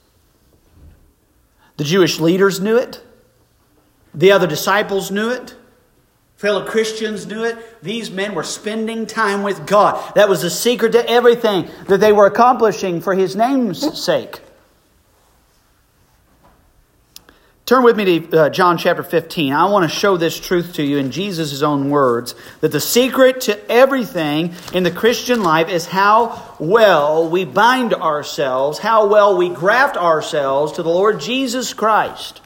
[1.78, 3.04] The Jewish leaders knew it.
[4.13, 5.56] The other disciples knew it.
[6.38, 7.82] Fellow Christians knew it.
[7.82, 10.13] These men were spending time with God.
[10.15, 14.41] That was the secret to everything that they were accomplishing for His name's sake.
[17.65, 19.54] Turn with me to uh, John chapter 15.
[19.54, 23.39] I want to show this truth to you in Jesus' own words that the secret
[23.41, 29.47] to everything in the Christian life is how well we bind ourselves, how well we
[29.47, 32.41] graft ourselves to the Lord Jesus Christ.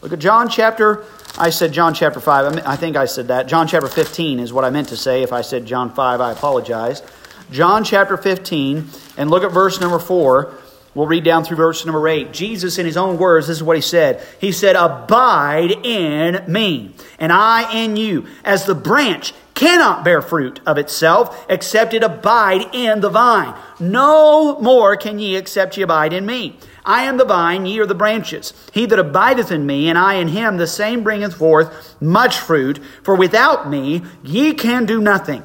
[0.00, 1.04] Look at John chapter,
[1.36, 2.64] I said John chapter 5.
[2.64, 3.48] I think I said that.
[3.48, 5.22] John chapter 15 is what I meant to say.
[5.22, 7.02] If I said John 5, I apologize.
[7.50, 10.54] John chapter 15, and look at verse number 4.
[10.94, 12.32] We'll read down through verse number 8.
[12.32, 14.24] Jesus, in his own words, this is what he said.
[14.40, 20.60] He said, Abide in me, and I in you, as the branch cannot bear fruit
[20.66, 23.54] of itself, except it abide in the vine.
[23.80, 26.56] No more can ye except ye abide in me.
[26.88, 28.54] I am the vine, ye are the branches.
[28.72, 32.80] He that abideth in me, and I in him, the same bringeth forth much fruit,
[33.02, 35.42] for without me ye can do nothing.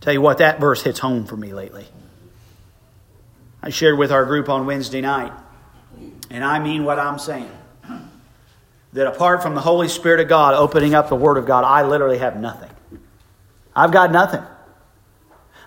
[0.00, 1.86] Tell you what, that verse hits home for me lately.
[3.62, 5.32] I shared with our group on Wednesday night,
[6.28, 7.50] and I mean what I'm saying.
[8.94, 11.84] That apart from the Holy Spirit of God opening up the Word of God, I
[11.84, 12.68] literally have nothing.
[13.76, 14.42] I've got nothing.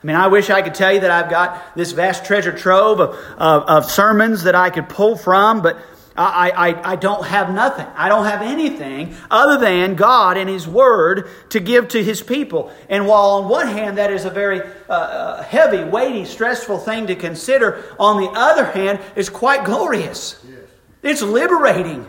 [0.05, 2.99] I mean, I wish I could tell you that I've got this vast treasure trove
[2.99, 5.79] of, of, of sermons that I could pull from, but
[6.15, 7.87] I, I, I don't have nothing.
[7.95, 12.71] I don't have anything other than God and His Word to give to His people.
[12.87, 17.07] And while on one hand that is a very uh, uh, heavy, weighty, stressful thing
[17.07, 20.39] to consider, on the other hand, it's quite glorious.
[20.47, 20.59] Yes.
[21.01, 22.07] It's liberating.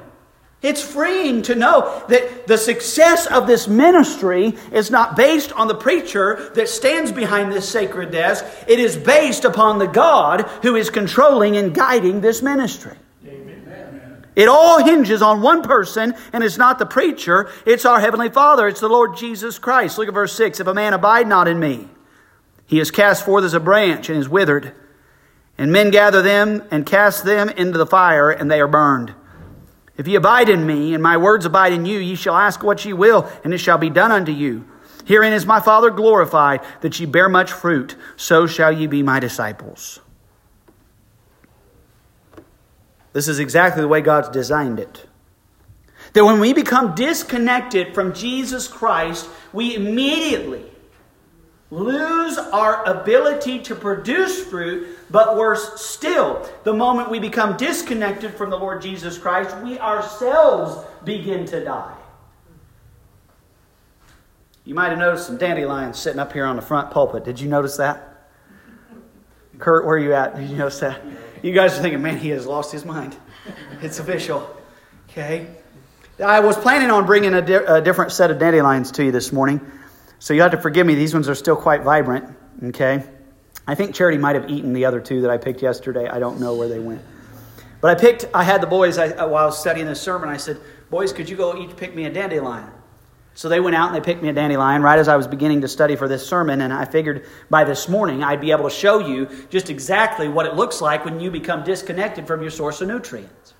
[0.62, 5.74] It's freeing to know that the success of this ministry is not based on the
[5.74, 8.44] preacher that stands behind this sacred desk.
[8.66, 12.96] It is based upon the God who is controlling and guiding this ministry.
[13.26, 14.24] Amen.
[14.34, 18.66] It all hinges on one person, and it's not the preacher, it's our Heavenly Father,
[18.66, 19.98] it's the Lord Jesus Christ.
[19.98, 21.88] Look at verse 6 If a man abide not in me,
[22.66, 24.74] he is cast forth as a branch and is withered.
[25.58, 29.14] And men gather them and cast them into the fire, and they are burned.
[29.96, 32.84] If ye abide in me, and my words abide in you, ye shall ask what
[32.84, 34.64] ye will, and it shall be done unto you.
[35.06, 39.20] Herein is my Father glorified, that ye bear much fruit, so shall ye be my
[39.20, 40.00] disciples.
[43.12, 45.06] This is exactly the way God's designed it.
[46.12, 50.64] That when we become disconnected from Jesus Christ, we immediately
[51.76, 58.50] lose our ability to produce fruit, but worse still, the moment we become disconnected from
[58.50, 61.94] the Lord Jesus Christ, we ourselves begin to die.
[64.64, 67.24] You might have noticed some dandelions sitting up here on the front pulpit.
[67.24, 68.26] Did you notice that?
[69.58, 70.34] Kurt, where are you at?
[70.34, 71.00] Did you notice that?
[71.42, 73.16] You guys are thinking, man, he has lost his mind.
[73.82, 74.50] It's official.
[75.10, 75.46] Okay?
[76.24, 79.30] I was planning on bringing a, di- a different set of dandelions to you this
[79.30, 79.60] morning.
[80.18, 80.94] So you have to forgive me.
[80.94, 82.24] These ones are still quite vibrant.
[82.64, 83.04] Okay?
[83.66, 86.08] I think Charity might have eaten the other two that I picked yesterday.
[86.08, 87.02] I don't know where they went.
[87.80, 90.28] But I picked, I had the boys, I, uh, while I was studying this sermon,
[90.28, 92.70] I said, Boys, could you go each pick me a dandelion?
[93.34, 95.60] So they went out and they picked me a dandelion right as I was beginning
[95.60, 96.62] to study for this sermon.
[96.62, 100.46] And I figured by this morning I'd be able to show you just exactly what
[100.46, 103.52] it looks like when you become disconnected from your source of nutrients.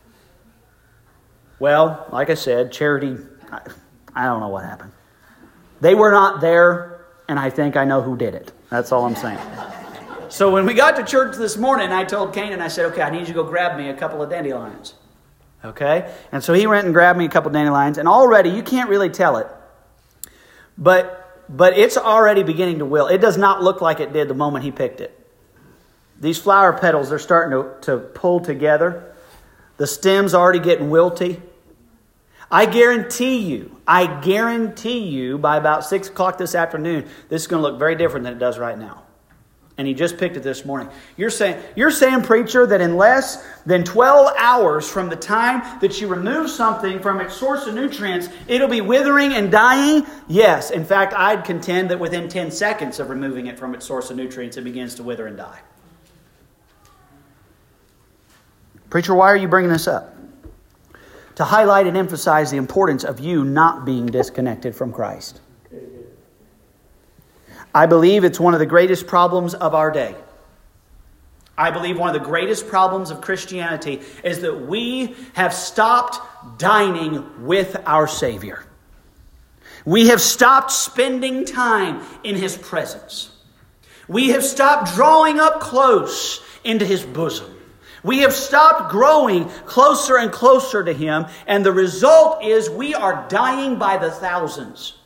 [1.59, 3.19] Well, like I said, charity,
[3.51, 3.61] I,
[4.15, 4.93] I don't know what happened.
[5.81, 8.53] They were not there, and I think I know who did it.
[8.71, 9.39] That's all I'm saying.
[10.29, 13.11] So when we got to church this morning, I told Canaan, I said, okay, I
[13.11, 14.95] need you to go grab me a couple of dandelions.
[15.65, 16.13] Okay?
[16.33, 18.89] And so he went and grabbed me a couple of dandelions, and already you can't
[18.89, 19.47] really tell it
[20.79, 23.13] but but it's already beginning to wilt.
[23.13, 25.13] It does not look like it did the moment he picked it.
[26.21, 29.15] These flower petals, they're starting to, to pull together.
[29.77, 31.41] The stem's already getting wilty.
[32.51, 37.63] I guarantee you, I guarantee you, by about 6 o'clock this afternoon, this is going
[37.63, 39.03] to look very different than it does right now
[39.79, 40.89] and he just picked it this morning.
[41.17, 46.01] You're saying, you're saying, preacher, that in less than 12 hours from the time that
[46.01, 50.07] you remove something from its source of nutrients, it'll be withering and dying?
[50.29, 50.71] Yes.
[50.71, 54.17] In fact, I'd contend that within 10 seconds of removing it from its source of
[54.17, 55.61] nutrients, it begins to wither and die.
[58.89, 60.16] Preacher, why are you bringing this up?
[61.37, 65.41] To highlight and emphasize the importance of you not being disconnected from Christ.
[67.75, 70.15] I believe it's one of the greatest problems of our day.
[71.59, 77.47] I believe one of the greatest problems of Christianity is that we have stopped dining
[77.47, 78.65] with our Savior.
[79.85, 83.31] We have stopped spending time in His presence.
[84.09, 87.56] We have stopped drawing up close into His bosom.
[88.07, 93.27] We have stopped growing closer and closer to Him, and the result is we are
[93.29, 94.97] dying by the thousands.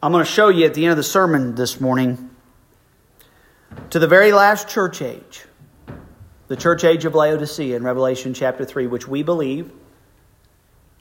[0.00, 2.30] I'm going to show you at the end of the sermon this morning
[3.90, 5.44] to the very last church age,
[6.46, 9.72] the church age of Laodicea in Revelation chapter 3, which we believe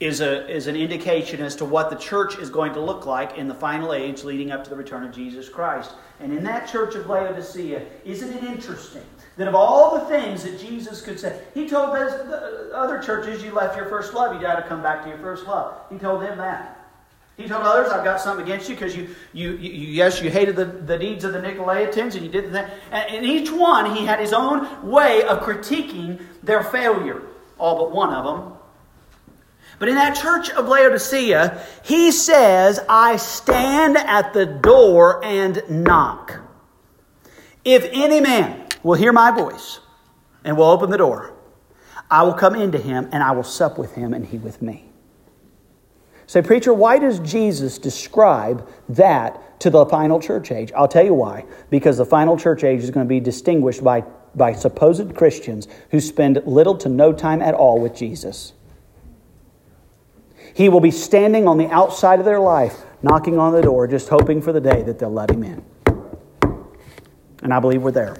[0.02, 3.38] is, a, is an indication as to what the church is going to look like
[3.38, 5.92] in the final age leading up to the return of Jesus Christ.
[6.20, 9.04] And in that church of Laodicea, isn't it interesting
[9.38, 13.44] that of all the things that Jesus could say, He told those, the other churches,
[13.44, 15.78] You left your first love, you got to come back to your first love.
[15.92, 16.80] He told them that.
[17.38, 20.56] He told others, I've got something against you because you, you, you, yes, you hated
[20.56, 22.74] the, the deeds of the Nicolaitans and you did that.
[22.92, 27.22] And in each one, he had his own way of critiquing their failure,
[27.60, 28.58] all but one of them.
[29.82, 36.40] But in that church of Laodicea, he says, I stand at the door and knock.
[37.66, 39.80] If any man will hear my voice
[40.44, 41.34] and will open the door,
[42.12, 44.86] I will come into him and I will sup with him and he with me.
[46.28, 50.72] Say, preacher, why does Jesus describe that to the final church age?
[50.76, 51.46] I'll tell you why.
[51.72, 54.02] Because the final church age is going to be distinguished by,
[54.36, 58.54] by supposed Christians who spend little to no time at all with Jesus.
[60.54, 64.10] He will be standing on the outside of their life, knocking on the door, just
[64.10, 65.66] hoping for the day that they'll let him in.
[67.42, 68.18] And I believe we're there.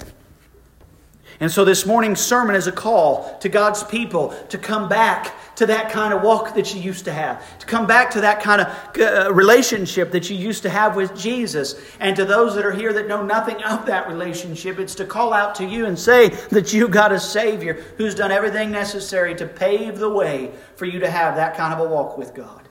[1.40, 5.66] And so this morning's sermon is a call to God's people to come back to
[5.66, 8.62] that kind of walk that you used to have, to come back to that kind
[8.62, 8.68] of
[9.00, 11.76] uh, relationship that you used to have with Jesus.
[12.00, 15.34] And to those that are here that know nothing of that relationship, it's to call
[15.34, 19.46] out to you and say that you've got a Savior who's done everything necessary to
[19.46, 22.62] pave the way for you to have that kind of a walk with God.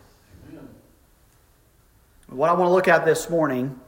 [2.29, 3.79] What I want to look at this morning,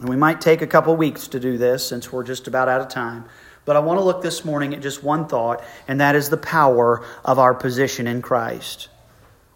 [0.00, 2.80] and we might take a couple weeks to do this since we're just about out
[2.80, 3.26] of time.
[3.64, 6.36] But I want to look this morning at just one thought, and that is the
[6.36, 8.88] power of our position in Christ.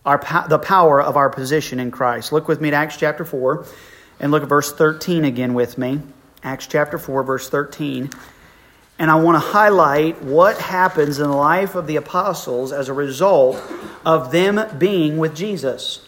[0.05, 2.33] Our, the power of our position in Christ.
[2.33, 3.67] Look with me to Acts chapter 4
[4.21, 6.01] and look at verse 13 again with me.
[6.43, 8.11] Acts chapter 4, verse 13.
[8.99, 12.93] And I want to highlight what happens in the life of the apostles as a
[12.93, 13.63] result
[14.05, 16.07] of them being with Jesus.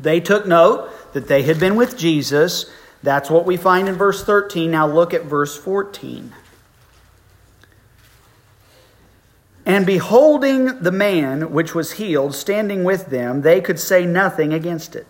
[0.00, 2.70] They took note that they had been with Jesus.
[3.02, 4.70] That's what we find in verse 13.
[4.70, 6.32] Now look at verse 14.
[9.68, 14.96] And beholding the man which was healed standing with them, they could say nothing against
[14.96, 15.06] it.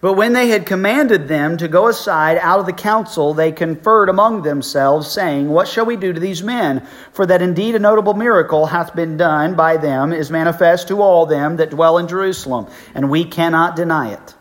[0.00, 4.08] But when they had commanded them to go aside out of the council, they conferred
[4.08, 6.86] among themselves, saying, What shall we do to these men?
[7.12, 11.26] For that indeed a notable miracle hath been done by them is manifest to all
[11.26, 14.34] them that dwell in Jerusalem, and we cannot deny it.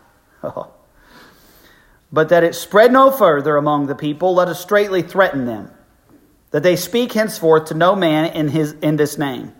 [2.11, 5.71] But that it spread no further among the people, let us straightly threaten them,
[6.55, 9.53] that they speak henceforth to no man in, his, in this name.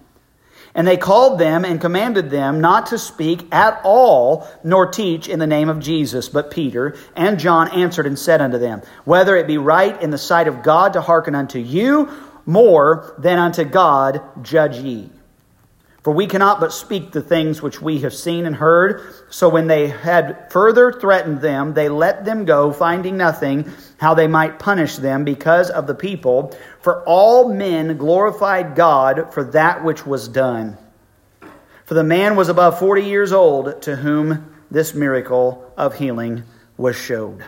[0.73, 5.39] And they called them and commanded them not to speak at all, nor teach in
[5.39, 6.29] the name of Jesus.
[6.29, 10.17] But Peter and John answered and said unto them, Whether it be right in the
[10.17, 12.09] sight of God to hearken unto you
[12.45, 15.09] more than unto God, judge ye.
[16.05, 19.01] For we cannot but speak the things which we have seen and heard.
[19.31, 24.27] So when they had further threatened them, they let them go, finding nothing how they
[24.27, 26.55] might punish them because of the people.
[26.79, 30.77] For all men glorified God for that which was done.
[31.85, 36.43] For the man was above forty years old to whom this miracle of healing
[36.77, 37.43] was showed.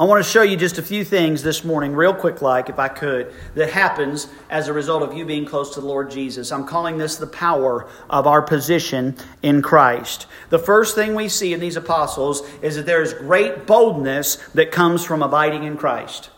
[0.00, 2.78] I want to show you just a few things this morning, real quick, like, if
[2.78, 6.50] I could, that happens as a result of you being close to the Lord Jesus.
[6.52, 10.26] I'm calling this the power of our position in Christ.
[10.48, 14.72] The first thing we see in these apostles is that there is great boldness that
[14.72, 16.30] comes from abiding in Christ.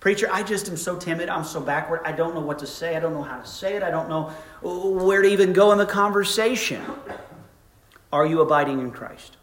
[0.00, 1.30] Preacher, I just am so timid.
[1.30, 2.02] I'm so backward.
[2.04, 2.94] I don't know what to say.
[2.94, 3.82] I don't know how to say it.
[3.82, 6.84] I don't know where to even go in the conversation.
[8.12, 9.37] Are you abiding in Christ?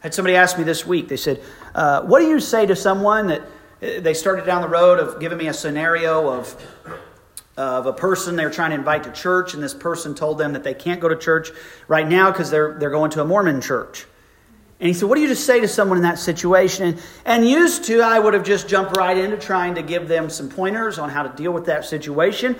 [0.00, 1.42] Had somebody ask me this week, they said,
[1.74, 5.20] uh, What do you say to someone that uh, they started down the road of
[5.20, 6.66] giving me a scenario of,
[7.56, 10.62] of a person they're trying to invite to church, and this person told them that
[10.62, 11.50] they can't go to church
[11.88, 14.06] right now because they're, they're going to a Mormon church.
[14.80, 16.86] And he said, What do you just say to someone in that situation?
[16.86, 20.30] And, and used to, I would have just jumped right into trying to give them
[20.30, 22.56] some pointers on how to deal with that situation.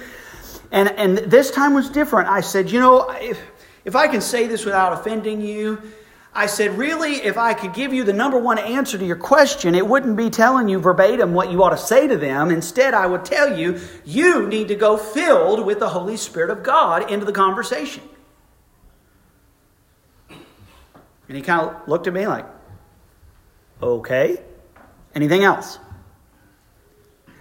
[0.73, 2.29] And, and this time was different.
[2.29, 3.41] I said, You know, if,
[3.85, 5.81] if I can say this without offending you,
[6.35, 9.75] I said, really, if I could give you the number one answer to your question,
[9.75, 12.51] it wouldn't be telling you verbatim what you ought to say to them.
[12.51, 16.63] Instead, I would tell you, you need to go filled with the Holy Spirit of
[16.63, 18.03] God into the conversation.
[20.31, 22.47] And he kind of looked at me like,
[23.83, 24.41] okay.
[25.15, 25.79] Anything else?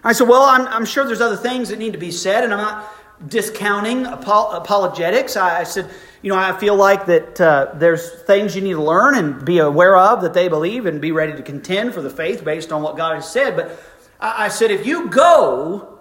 [0.03, 2.53] I said, well, I'm, I'm sure there's other things that need to be said, and
[2.53, 2.93] I'm not
[3.27, 5.35] discounting apologetics.
[5.35, 5.89] I, I said,
[6.21, 9.59] you know, I feel like that uh, there's things you need to learn and be
[9.59, 12.81] aware of that they believe and be ready to contend for the faith based on
[12.81, 13.55] what God has said.
[13.55, 13.79] But
[14.19, 15.99] I, I said, if you go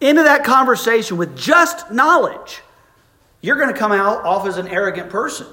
[0.00, 2.62] into that conversation with just knowledge,
[3.40, 5.46] you're going to come out off as an arrogant person.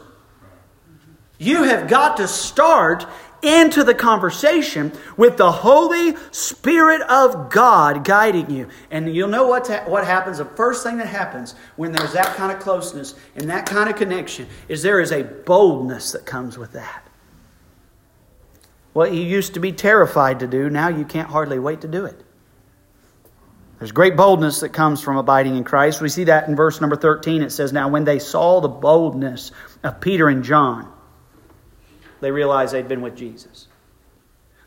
[1.38, 3.06] You have got to start
[3.44, 8.70] into the conversation with the Holy Spirit of God guiding you.
[8.90, 10.38] And you'll know what, what happens.
[10.38, 13.96] The first thing that happens when there's that kind of closeness and that kind of
[13.96, 17.06] connection is there is a boldness that comes with that.
[18.94, 22.06] What you used to be terrified to do, now you can't hardly wait to do
[22.06, 22.24] it.
[23.80, 26.00] There's great boldness that comes from abiding in Christ.
[26.00, 27.42] We see that in verse number 13.
[27.42, 29.52] It says, Now when they saw the boldness
[29.84, 30.93] of Peter and John,
[32.24, 33.68] they realized they'd been with Jesus.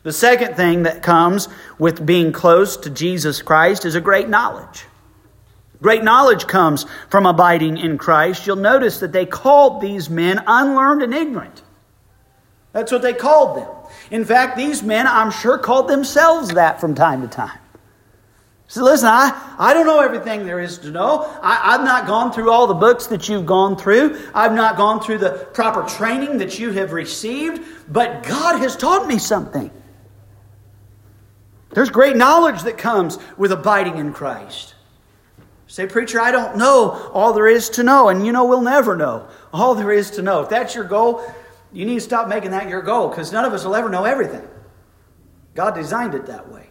[0.03, 4.85] The second thing that comes with being close to Jesus Christ is a great knowledge.
[5.81, 8.47] Great knowledge comes from abiding in Christ.
[8.47, 11.61] You'll notice that they called these men unlearned and ignorant.
[12.73, 13.69] That's what they called them.
[14.11, 17.59] In fact, these men, I'm sure, called themselves that from time to time.
[18.69, 21.21] So listen, I, I don't know everything there is to know.
[21.41, 24.19] I, I've not gone through all the books that you've gone through.
[24.35, 29.07] I've not gone through the proper training that you have received, but God has taught
[29.07, 29.71] me something.
[31.69, 34.75] There's great knowledge that comes with abiding in Christ.
[35.67, 38.97] Say, preacher, I don't know all there is to know, and you know we'll never
[38.97, 40.41] know all there is to know.
[40.41, 41.23] If that's your goal,
[41.71, 44.03] you need to stop making that your goal because none of us will ever know
[44.03, 44.47] everything.
[45.55, 46.69] God designed it that way.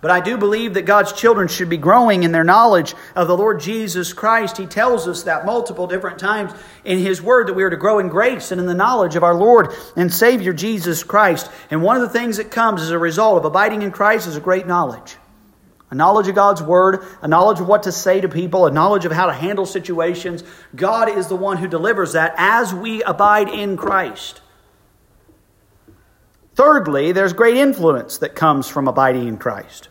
[0.00, 3.36] But I do believe that God's children should be growing in their knowledge of the
[3.36, 4.56] Lord Jesus Christ.
[4.56, 6.52] He tells us that multiple different times
[6.84, 9.24] in His Word that we are to grow in grace and in the knowledge of
[9.24, 11.50] our Lord and Savior Jesus Christ.
[11.70, 14.36] And one of the things that comes as a result of abiding in Christ is
[14.36, 15.16] a great knowledge
[15.90, 19.06] a knowledge of God's Word, a knowledge of what to say to people, a knowledge
[19.06, 20.44] of how to handle situations.
[20.76, 24.42] God is the one who delivers that as we abide in Christ.
[26.58, 29.90] Thirdly, there's great influence that comes from abiding in Christ.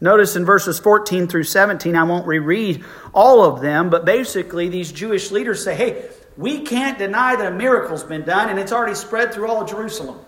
[0.00, 4.90] Notice in verses 14 through 17, I won't reread all of them, but basically, these
[4.90, 8.96] Jewish leaders say, hey, we can't deny that a miracle's been done, and it's already
[8.96, 10.18] spread through all of Jerusalem.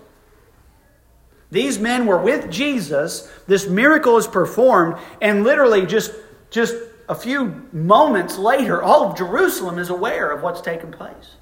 [1.50, 3.28] These men were with Jesus.
[3.48, 6.12] This miracle is performed, and literally just,
[6.48, 6.76] just
[7.08, 11.34] a few moments later, all of Jerusalem is aware of what's taken place.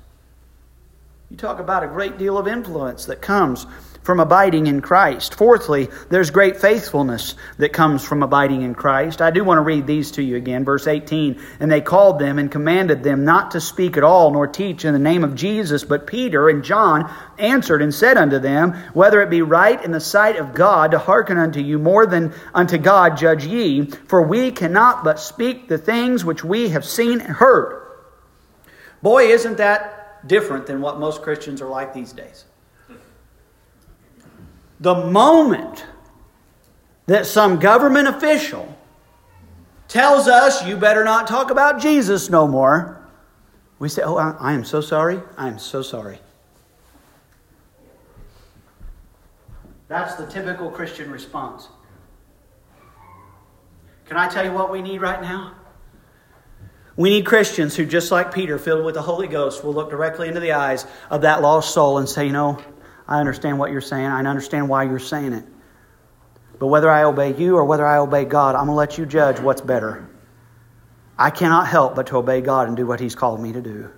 [1.44, 3.66] Talk about a great deal of influence that comes
[4.02, 5.34] from abiding in Christ.
[5.34, 9.20] Fourthly, there's great faithfulness that comes from abiding in Christ.
[9.20, 10.64] I do want to read these to you again.
[10.64, 14.46] Verse 18 And they called them and commanded them not to speak at all, nor
[14.46, 15.84] teach in the name of Jesus.
[15.84, 20.00] But Peter and John answered and said unto them, Whether it be right in the
[20.00, 23.84] sight of God to hearken unto you more than unto God, judge ye.
[23.84, 27.82] For we cannot but speak the things which we have seen and heard.
[29.02, 29.93] Boy, isn't that
[30.26, 32.44] different than what most Christians are like these days.
[34.80, 35.86] The moment
[37.06, 38.76] that some government official
[39.88, 43.00] tells us you better not talk about Jesus no more,
[43.78, 45.20] we say, Oh, I, I am so sorry.
[45.36, 46.18] I am so sorry.
[49.88, 51.68] That's the typical Christian response.
[54.06, 55.54] Can I tell you what we need right now?
[56.96, 60.28] We need Christians who, just like Peter, filled with the Holy Ghost, will look directly
[60.28, 62.62] into the eyes of that lost soul and say, You know,
[63.08, 64.06] I understand what you're saying.
[64.06, 65.44] I understand why you're saying it.
[66.58, 69.06] But whether I obey you or whether I obey God, I'm going to let you
[69.06, 70.08] judge what's better.
[71.18, 73.90] I cannot help but to obey God and do what He's called me to do.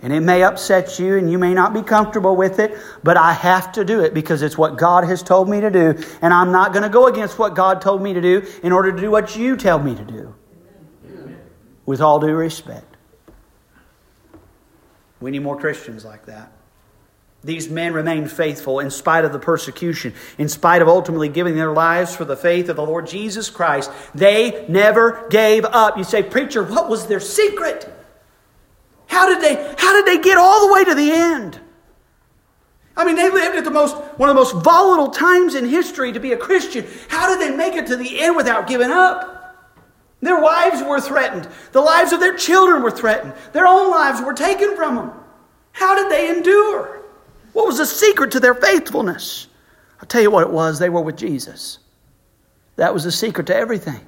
[0.00, 3.34] And it may upset you and you may not be comfortable with it, but I
[3.34, 5.94] have to do it because it's what God has told me to do.
[6.20, 8.90] And I'm not going to go against what God told me to do in order
[8.90, 10.34] to do what you tell me to do.
[11.84, 12.96] With all due respect.
[15.20, 16.52] We need more Christians like that.
[17.44, 21.72] These men remained faithful in spite of the persecution, in spite of ultimately giving their
[21.72, 23.90] lives for the faith of the Lord Jesus Christ.
[24.14, 25.98] They never gave up.
[25.98, 27.92] You say, Preacher, what was their secret?
[29.08, 31.60] How did they, how did they get all the way to the end?
[32.96, 36.12] I mean, they lived at the most, one of the most volatile times in history
[36.12, 36.86] to be a Christian.
[37.08, 39.41] How did they make it to the end without giving up?
[40.22, 41.48] Their wives were threatened.
[41.72, 43.34] The lives of their children were threatened.
[43.52, 45.10] Their own lives were taken from them.
[45.72, 47.02] How did they endure?
[47.52, 49.48] What was the secret to their faithfulness?
[50.00, 51.80] I'll tell you what it was they were with Jesus.
[52.76, 54.00] That was the secret to everything.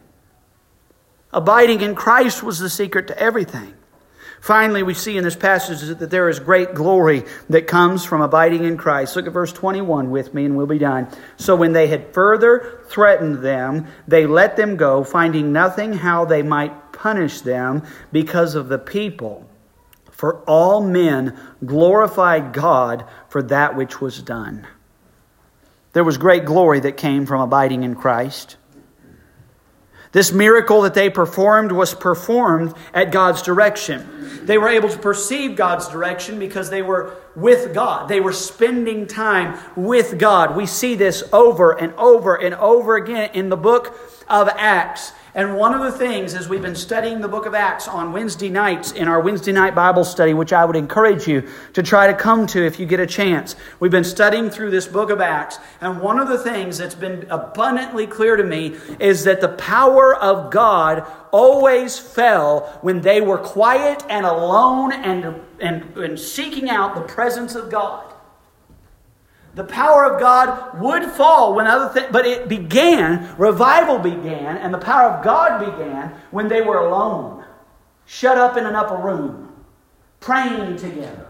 [1.32, 3.74] Abiding in Christ was the secret to everything.
[4.45, 8.62] Finally, we see in this passage that there is great glory that comes from abiding
[8.62, 9.16] in Christ.
[9.16, 11.09] Look at verse 21 with me, and we'll be done.
[11.38, 16.42] So, when they had further threatened them, they let them go, finding nothing how they
[16.42, 19.49] might punish them because of the people.
[20.11, 24.66] For all men glorified God for that which was done.
[25.95, 28.59] There was great glory that came from abiding in Christ.
[30.14, 34.46] This miracle that they performed was performed at God's direction.
[34.46, 38.08] They were able to perceive God's direction because they were with God.
[38.08, 40.54] They were spending time with God.
[40.54, 43.98] We see this over and over and over again in the book
[44.28, 45.12] of Acts.
[45.37, 48.49] And one of the things, as we've been studying the book of Acts on Wednesday
[48.49, 52.14] nights in our Wednesday night Bible study, which I would encourage you to try to
[52.14, 55.59] come to if you get a chance, we've been studying through this book of Acts.
[55.80, 60.14] And one of the things that's been abundantly clear to me is that the power
[60.14, 66.95] of God always fell when they were quiet and alone and, and, and seeking out
[66.95, 68.13] the presence of God.
[69.55, 74.74] The power of God would fall when other things, but it began, revival began, and
[74.74, 77.44] the power of God began when they were alone,
[78.05, 79.52] shut up in an upper room,
[80.18, 81.28] praying together,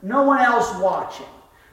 [0.00, 1.26] no one else watching,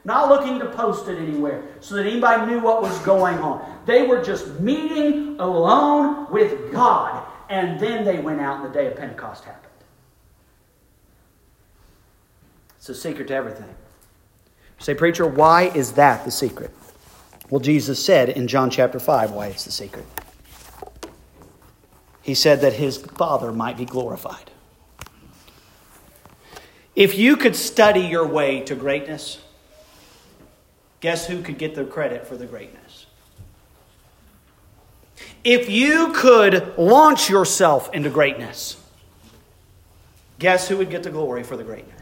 [0.04, 3.80] not looking to post it anywhere so that anybody knew what was going on.
[3.86, 8.86] They were just meeting alone with God, and then they went out and the day
[8.86, 9.62] of Pentecost happened.
[12.76, 13.75] It's a secret to everything.
[14.78, 16.70] Say, preacher, why is that the secret?
[17.50, 20.06] Well, Jesus said in John chapter 5 why it's the secret.
[22.22, 24.50] He said that his Father might be glorified.
[26.96, 29.38] If you could study your way to greatness,
[31.00, 33.06] guess who could get the credit for the greatness?
[35.44, 38.76] If you could launch yourself into greatness,
[40.40, 41.95] guess who would get the glory for the greatness?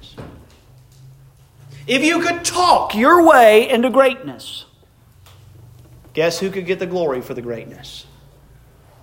[1.87, 4.65] If you could talk your way into greatness,
[6.15, 8.07] guess who could get the glory for the greatness?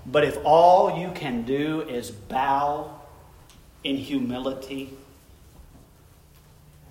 [0.05, 2.99] But if all you can do is bow
[3.83, 4.97] in humility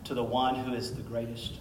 [0.04, 1.54] to the one who is the greatest,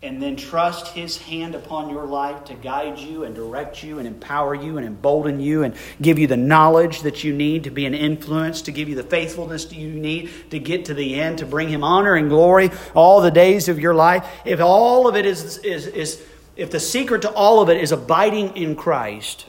[0.00, 4.06] and then trust His hand upon your life to guide you and direct you and
[4.06, 7.84] empower you and embolden you and give you the knowledge that you need to be
[7.84, 11.38] an influence, to give you the faithfulness that you need to get to the end,
[11.38, 14.24] to bring Him honor and glory all the days of your life.
[14.44, 16.24] If all of it is, is, is
[16.54, 19.46] if the secret to all of it is abiding in Christ,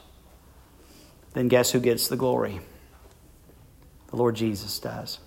[1.33, 2.59] then guess who gets the glory?
[4.07, 5.19] The Lord Jesus does.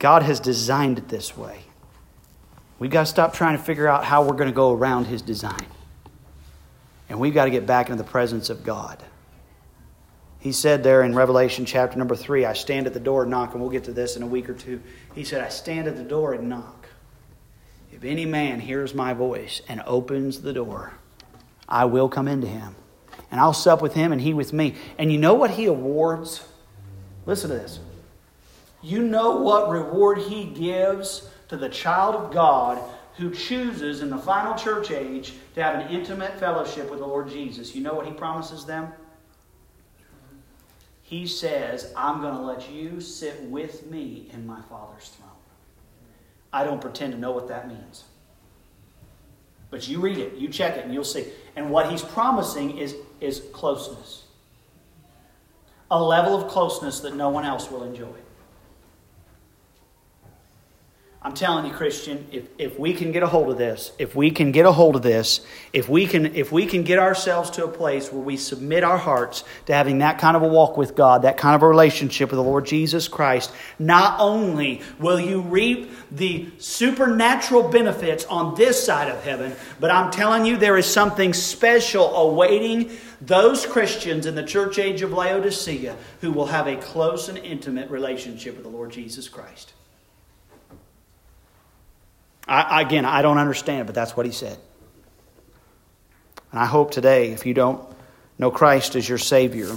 [0.00, 1.60] God has designed it this way.
[2.82, 5.22] We've got to stop trying to figure out how we're going to go around His
[5.22, 5.66] design.
[7.08, 9.00] And we've got to get back into the presence of God.
[10.40, 13.52] He said there in Revelation chapter number three, I stand at the door and knock,
[13.52, 14.82] and we'll get to this in a week or two.
[15.14, 16.88] He said, I stand at the door and knock.
[17.92, 20.94] If any man hears my voice and opens the door,
[21.68, 22.74] I will come into him.
[23.30, 24.74] And I'll sup with him and he with me.
[24.98, 26.44] And you know what he awards?
[27.26, 27.78] Listen to this.
[28.82, 32.82] You know what reward he gives to the child of God
[33.16, 37.28] who chooses in the final church age to have an intimate fellowship with the Lord
[37.28, 37.74] Jesus.
[37.74, 38.92] You know what he promises them?
[41.02, 45.28] He says, I'm going to let you sit with me in my Father's throne.
[46.52, 48.04] I don't pretend to know what that means.
[49.70, 51.26] But you read it, you check it, and you'll see.
[51.56, 54.22] And what he's promising is, is closeness
[55.92, 58.08] a level of closeness that no one else will enjoy.
[61.24, 64.32] I'm telling you, Christian, if, if we can get a hold of this, if we
[64.32, 65.40] can get a hold of this,
[65.72, 68.98] if we can if we can get ourselves to a place where we submit our
[68.98, 72.30] hearts to having that kind of a walk with God, that kind of a relationship
[72.30, 78.84] with the Lord Jesus Christ, not only will you reap the supernatural benefits on this
[78.84, 84.34] side of heaven, but I'm telling you there is something special awaiting those Christians in
[84.34, 88.70] the church age of Laodicea who will have a close and intimate relationship with the
[88.70, 89.72] Lord Jesus Christ.
[92.46, 94.58] I, again, I don't understand, but that's what he said.
[96.50, 97.82] And I hope today, if you don't
[98.38, 99.70] know Christ as your Savior,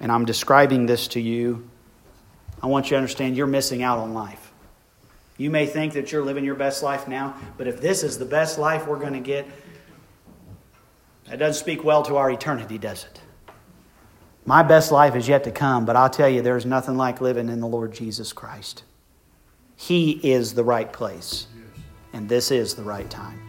[0.00, 1.68] and I'm describing this to you,
[2.62, 4.52] I want you to understand you're missing out on life.
[5.36, 8.24] You may think that you're living your best life now, but if this is the
[8.24, 9.46] best life we're going to get,
[11.26, 13.20] that doesn't speak well to our eternity, does it?
[14.46, 17.48] My best life is yet to come, but I'll tell you, there's nothing like living
[17.48, 18.84] in the Lord Jesus Christ.
[19.74, 21.46] He is the right place
[22.14, 23.40] and this is the right time.